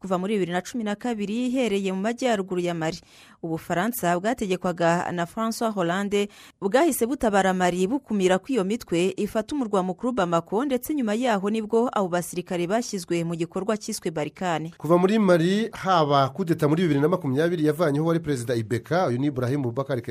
kuva 0.00 0.18
muri 0.18 0.34
bibiri 0.38 0.52
na 0.52 0.62
cumi 0.62 0.84
na 0.84 0.94
kabiri 0.94 1.46
ihereye 1.50 1.92
mu 1.92 2.00
majyaruguru 2.00 2.60
ya 2.60 2.74
mari 2.74 3.00
ubufaransa 3.42 4.20
bwategekwaga 4.20 5.12
na 5.12 5.26
francois 5.26 5.74
hollande 5.74 6.28
bwahise 6.60 7.06
butabara 7.06 7.54
mari 7.54 7.86
bukumira 7.86 8.38
ko 8.38 8.46
iyo 8.52 8.64
mitwe 8.64 9.14
ifata 9.16 9.54
umurwa 9.54 9.82
mukuru 9.82 10.12
bamako 10.12 10.64
ndetse 10.64 10.94
nyuma 10.94 11.14
yaho 11.14 11.38
aho 11.38 11.50
ni 11.50 11.62
bwo 11.62 11.88
abo 11.92 12.08
basirikare 12.08 12.66
bashyizwe 12.66 13.24
mu 13.24 13.34
gikorwa 13.38 13.76
cyiswe 13.76 14.10
barikane 14.10 14.72
kuva 14.78 14.98
muri 14.98 15.18
mari 15.18 15.70
haba 15.72 16.28
kudeta 16.28 16.68
muri 16.68 16.82
bibiri 16.82 17.00
na 17.00 17.08
makumyabiri 17.08 17.66
yavanyeho 17.66 18.06
wari 18.06 18.20
perezida 18.20 18.54
ibeka 18.54 19.06
uyu 19.06 19.18
ni 19.18 19.26
ibrahim 19.26 19.62
bubakari 19.62 20.02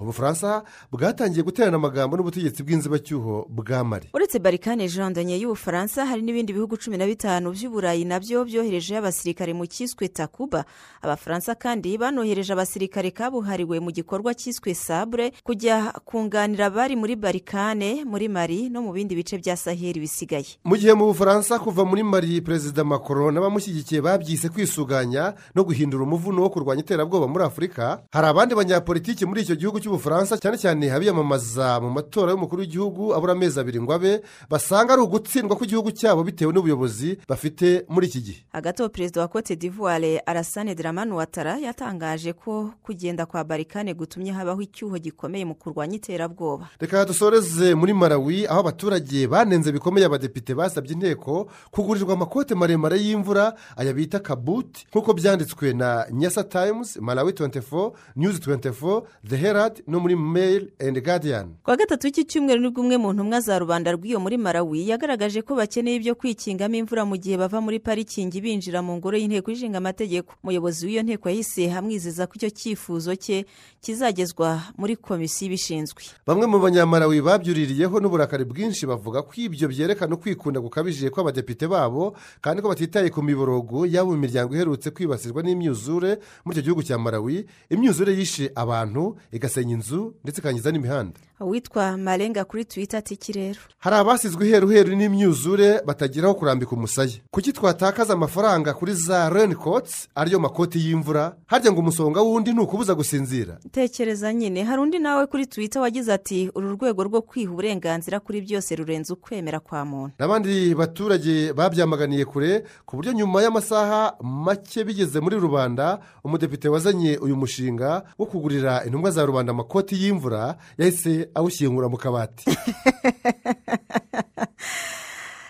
ubufaransa 0.00 0.62
bwatangiye 0.92 1.42
guterana 1.42 1.76
amagambo 1.76 2.16
n'ubutegetsi 2.16 2.62
bw'inzibacyuho 2.62 3.46
bwa 3.48 3.84
mari 3.84 4.08
uretse 4.14 4.38
barikane 4.38 4.88
jandanye 4.88 5.36
y'ubufaransa 5.40 6.06
hari 6.06 6.22
n'ibindi 6.22 6.52
bihugu 6.52 6.76
cumi 6.76 6.96
na 6.98 7.06
bitanu 7.06 7.50
by'uburayi 7.52 8.04
na 8.04 8.20
byo 8.20 8.44
byoherejeho 8.44 8.98
abasirikare 8.98 9.52
mu 9.54 9.66
cyiswe 9.66 10.08
takuba. 10.08 10.64
Abafaransa 11.02 11.54
kandi 11.54 11.98
banohereje 11.98 12.52
abasirikare 12.52 13.10
kabuhariwe 13.10 13.80
mu 13.80 13.90
gikorwa 13.90 14.34
cyiswe 14.34 14.74
sabure 14.74 15.32
kujya 15.42 15.92
kunganira 16.04 16.66
abari 16.66 16.96
muri 16.96 17.16
barikane 17.16 18.04
muri 18.04 18.28
mari 18.28 18.68
no 18.70 18.82
mu 18.82 18.92
bindi 18.92 19.14
bice 19.14 19.38
bya 19.38 19.56
saheli 19.56 20.00
bisigaye. 20.00 20.60
Mu 20.64 20.76
gihe 20.76 20.94
mu 20.94 21.06
bufaransa 21.10 21.58
kuva 21.58 21.84
muri 21.84 22.02
mari 22.02 22.40
perezida 22.40 22.84
macron 22.84 23.34
n'abamushyigikiye 23.34 24.00
babyise 24.00 24.48
kwisuganya 24.48 25.34
no 25.54 25.64
guhindura 25.64 26.02
umuvuno 26.04 26.42
wo 26.42 26.50
kurwanya 26.50 26.82
iterabwoba 26.82 27.26
muri 27.28 27.44
afurika 27.44 28.02
hari 28.12 28.26
abandi 28.26 28.54
banyapolitiki 28.54 29.26
muri 29.26 29.42
icyo 29.42 29.56
gihugu 29.56 29.71
cy'ubufaransa 29.80 30.38
cyane 30.38 30.56
cyane 30.58 30.92
abiyamamaza 30.92 31.80
mu 31.80 31.90
matora 31.90 32.32
y'umukuru 32.32 32.60
w'igihugu 32.62 33.14
abura 33.14 33.32
amezi 33.32 33.60
abiri 33.60 33.80
ngo 33.80 33.92
abe 33.92 34.22
basanga 34.50 34.92
ari 34.92 35.02
ugutsindwa 35.02 35.56
kw'igihugu 35.56 35.90
cyabo 35.92 36.24
bitewe 36.24 36.52
n'ubuyobozi 36.52 37.18
bafite 37.28 37.84
muri 37.88 38.06
iki 38.06 38.20
gihe. 38.20 38.40
Hagati 38.52 38.82
aho 38.82 38.88
perezida 38.88 39.20
wa 39.20 39.28
cote 39.28 39.56
d'ivoire 39.56 40.22
arasane 40.26 40.74
dramani 40.74 41.12
watara 41.12 41.58
yatangaje 41.58 42.32
ko 42.32 42.70
kugenda 42.82 43.26
kwa 43.26 43.44
barikane 43.44 43.94
gutumye 43.94 44.32
habaho 44.32 44.60
icyuho 44.62 44.98
gikomeye 44.98 45.44
mu 45.44 45.54
kurwanya 45.54 45.96
iterabwoba. 45.96 46.68
Reka 46.80 47.04
dusoreze 47.04 47.74
muri 47.74 47.92
marawi 47.94 48.46
aho 48.46 48.60
abaturage 48.60 49.26
banenze 49.26 49.72
bikomeye 49.72 50.06
abadepite 50.06 50.54
basabye 50.54 50.92
inteko 50.92 51.48
kugurirwa 51.70 52.14
amakote 52.14 52.54
maremare 52.54 52.98
y'imvura 53.00 53.54
aya 53.76 53.92
bita 53.92 54.18
kabuti. 54.20 54.86
Nk'uko 54.90 55.12
byanditswe 55.14 55.72
na 55.72 56.06
nyasa 56.10 56.44
tayimuzi 56.44 57.00
marawi 57.00 57.32
24 57.32 57.92
nyuzi 58.16 58.38
24 58.38 59.02
the 59.28 59.36
herald 59.62 59.82
no 59.86 60.00
muri 60.00 60.16
mail 60.16 60.68
and 60.80 61.00
guardian. 61.04 61.54
Kuwa 61.64 61.76
gatatu 61.76 62.06
w'iki 62.06 62.24
cyumweru 62.24 62.60
ni 62.60 62.68
bwo 62.70 62.82
umwe 62.82 62.96
mu 62.96 63.12
ntumwa 63.12 63.40
za 63.40 63.58
rubanda 63.58 63.92
rw'iyo 63.92 64.20
muri 64.20 64.36
marawi 64.38 64.88
yagaragaje 64.88 65.42
ko 65.42 65.54
bakeneye 65.54 65.96
ibyo 65.96 66.14
kwikingamo 66.14 66.74
imvura 66.76 67.04
mu 67.04 67.16
gihe 67.16 67.36
bava 67.36 67.60
muri 67.60 67.78
parikingi 67.78 68.40
binjira 68.40 68.82
mu 68.82 68.96
ngoro 68.96 69.16
y'inteko 69.16 69.50
ishinga 69.50 69.78
amategeko. 69.78 70.34
Umuyobozi 70.42 70.86
w'iyo 70.86 71.02
nteko 71.02 71.28
yahise 71.28 71.70
amwizeza 71.72 72.26
ko 72.26 72.32
icyo 72.36 72.50
cyifuzo 72.50 73.14
cye 73.16 73.46
kizagezwa 73.80 74.62
muri 74.78 74.96
komisiyo 74.96 75.46
ibishinzwe. 75.46 76.02
Bamwe 76.26 76.46
mu 76.46 76.58
banyamarawi 76.58 77.20
babyuririyeho 77.22 78.00
n'uburakari 78.00 78.44
bwinshi 78.44 78.86
bavuga 78.86 79.22
ko 79.22 79.32
ibyo 79.36 79.68
byerekana 79.68 80.14
ukwikunda 80.14 80.60
gukabije 80.60 81.10
kw'abadepite 81.10 81.66
babo 81.68 82.16
kandi 82.40 82.62
ko 82.62 82.68
batitaye 82.68 83.10
ku 83.10 83.22
miborogo 83.22 83.86
yaba 83.86 84.10
mu 84.10 84.16
miryango 84.18 84.54
iherutse 84.54 84.90
kwibasirwa 84.90 85.42
n'imyuzure. 85.42 86.18
Muri 86.44 86.54
icyo 86.58 86.62
gihugu 86.62 86.82
cya 86.82 86.98
marawi 86.98 87.46
imyuzure 87.70 88.12
yishe 88.14 88.50
abantu 88.54 89.16
igasenya 89.52 89.74
inzu 89.74 90.14
ndetse 90.24 90.40
ikangiza 90.40 90.70
n'imihanda. 90.72 91.20
Uwitwa 91.40 91.96
marenga 91.96 92.44
kuri 92.44 92.64
twita 92.64 92.98
ati 92.98 93.14
iki 93.14 93.32
rero 93.32 93.58
hari 93.78 93.96
abasizwe 93.96 94.46
iheruheru 94.48 94.94
n'imyuzure 94.96 95.80
batageraho 95.86 96.34
kurambika 96.34 96.72
umusaya. 96.72 97.18
Kuki 97.30 97.52
twatakaza 97.52 98.12
amafaranga 98.14 98.74
kuri 98.74 98.94
za 98.94 99.28
renikotsi 99.30 100.08
ariyo 100.14 100.38
makoti 100.40 100.78
y'imvura. 100.78 101.34
Harya 101.46 101.72
ngo 101.72 101.80
umusonga 101.80 102.20
w'undi 102.22 102.52
ntukubuza 102.52 102.94
gusinzira. 102.94 103.58
Tekereza 103.72 104.32
nyine. 104.32 104.62
Hari 104.62 104.82
undi 104.82 104.98
nawe 104.98 105.26
kuri 105.26 105.46
twita 105.46 105.80
wagize 105.80 106.12
ati 106.12 106.50
uru 106.54 106.72
rwego 106.78 107.04
rwo 107.04 107.22
kwiha 107.22 107.50
uburenganzira 107.50 108.20
kuri 108.20 108.40
byose 108.40 108.76
rurenze 108.76 109.12
ukwemera 109.12 109.60
kwa 109.60 109.84
muntu. 109.84 110.14
N'abandi 110.18 110.74
baturage 110.74 111.52
babyamaganiye 111.52 112.24
kure 112.24 112.62
ku 112.86 112.96
buryo 112.96 113.12
nyuma 113.12 113.42
y'amasaha 113.42 114.14
make 114.22 114.84
bigeze 114.84 115.18
muri 115.20 115.36
rubanda 115.42 115.98
umudepite 116.24 116.68
wazanye 116.70 117.18
uyu 117.18 117.34
mushinga 117.36 118.02
wo 118.18 118.26
kugurira 118.26 118.84
intumwa 118.86 119.10
za 119.10 119.26
rubanda 119.26 119.41
amakoti 119.50 119.94
y'imvura 119.94 120.56
yahise 120.78 121.28
awushyingura 121.34 121.88
mu 121.88 121.96
kabati. 121.96 122.44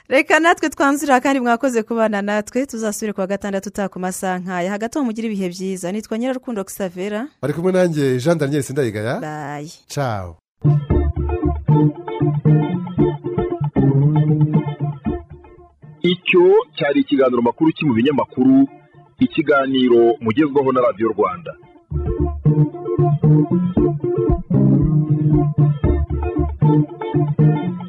Reka 0.08 0.40
natwe 0.40 0.68
twanzura 0.68 1.20
kandi 1.20 1.40
mwakoze 1.40 1.82
kubana 1.82 2.22
natwe 2.22 2.66
tuzasubire 2.66 3.12
kuwa 3.12 3.26
gatandatu 3.26 3.68
utaha 3.68 3.88
ku 3.88 3.98
masaha 4.00 4.38
nk'aya. 4.38 4.70
Hagati 4.70 4.98
aho 4.98 5.04
mugire 5.06 5.26
ibihe 5.28 5.48
byiza. 5.48 5.92
Nitwa 5.92 6.18
nyirarukundo 6.18 6.64
gisavera 6.64 7.28
bari 7.42 7.54
kumwe 7.54 7.72
nanjye 7.72 8.18
jean 8.18 8.38
daniel 8.38 8.62
sindayigaya. 8.62 9.20
Bayi 9.20 9.72
cawo 9.88 10.36
icyo 16.02 16.44
cyari 16.76 17.00
ikiganiro 17.00 17.42
makuru 17.42 17.72
ki 17.72 17.86
mu 17.86 17.94
binyamakuru 17.94 18.66
ikiganiro 19.24 20.02
mugezwaho 20.20 20.72
na 20.72 20.80
radiyo 20.80 21.08
rwanda. 21.14 21.52
Thank 23.02 23.22
you. 27.40 27.81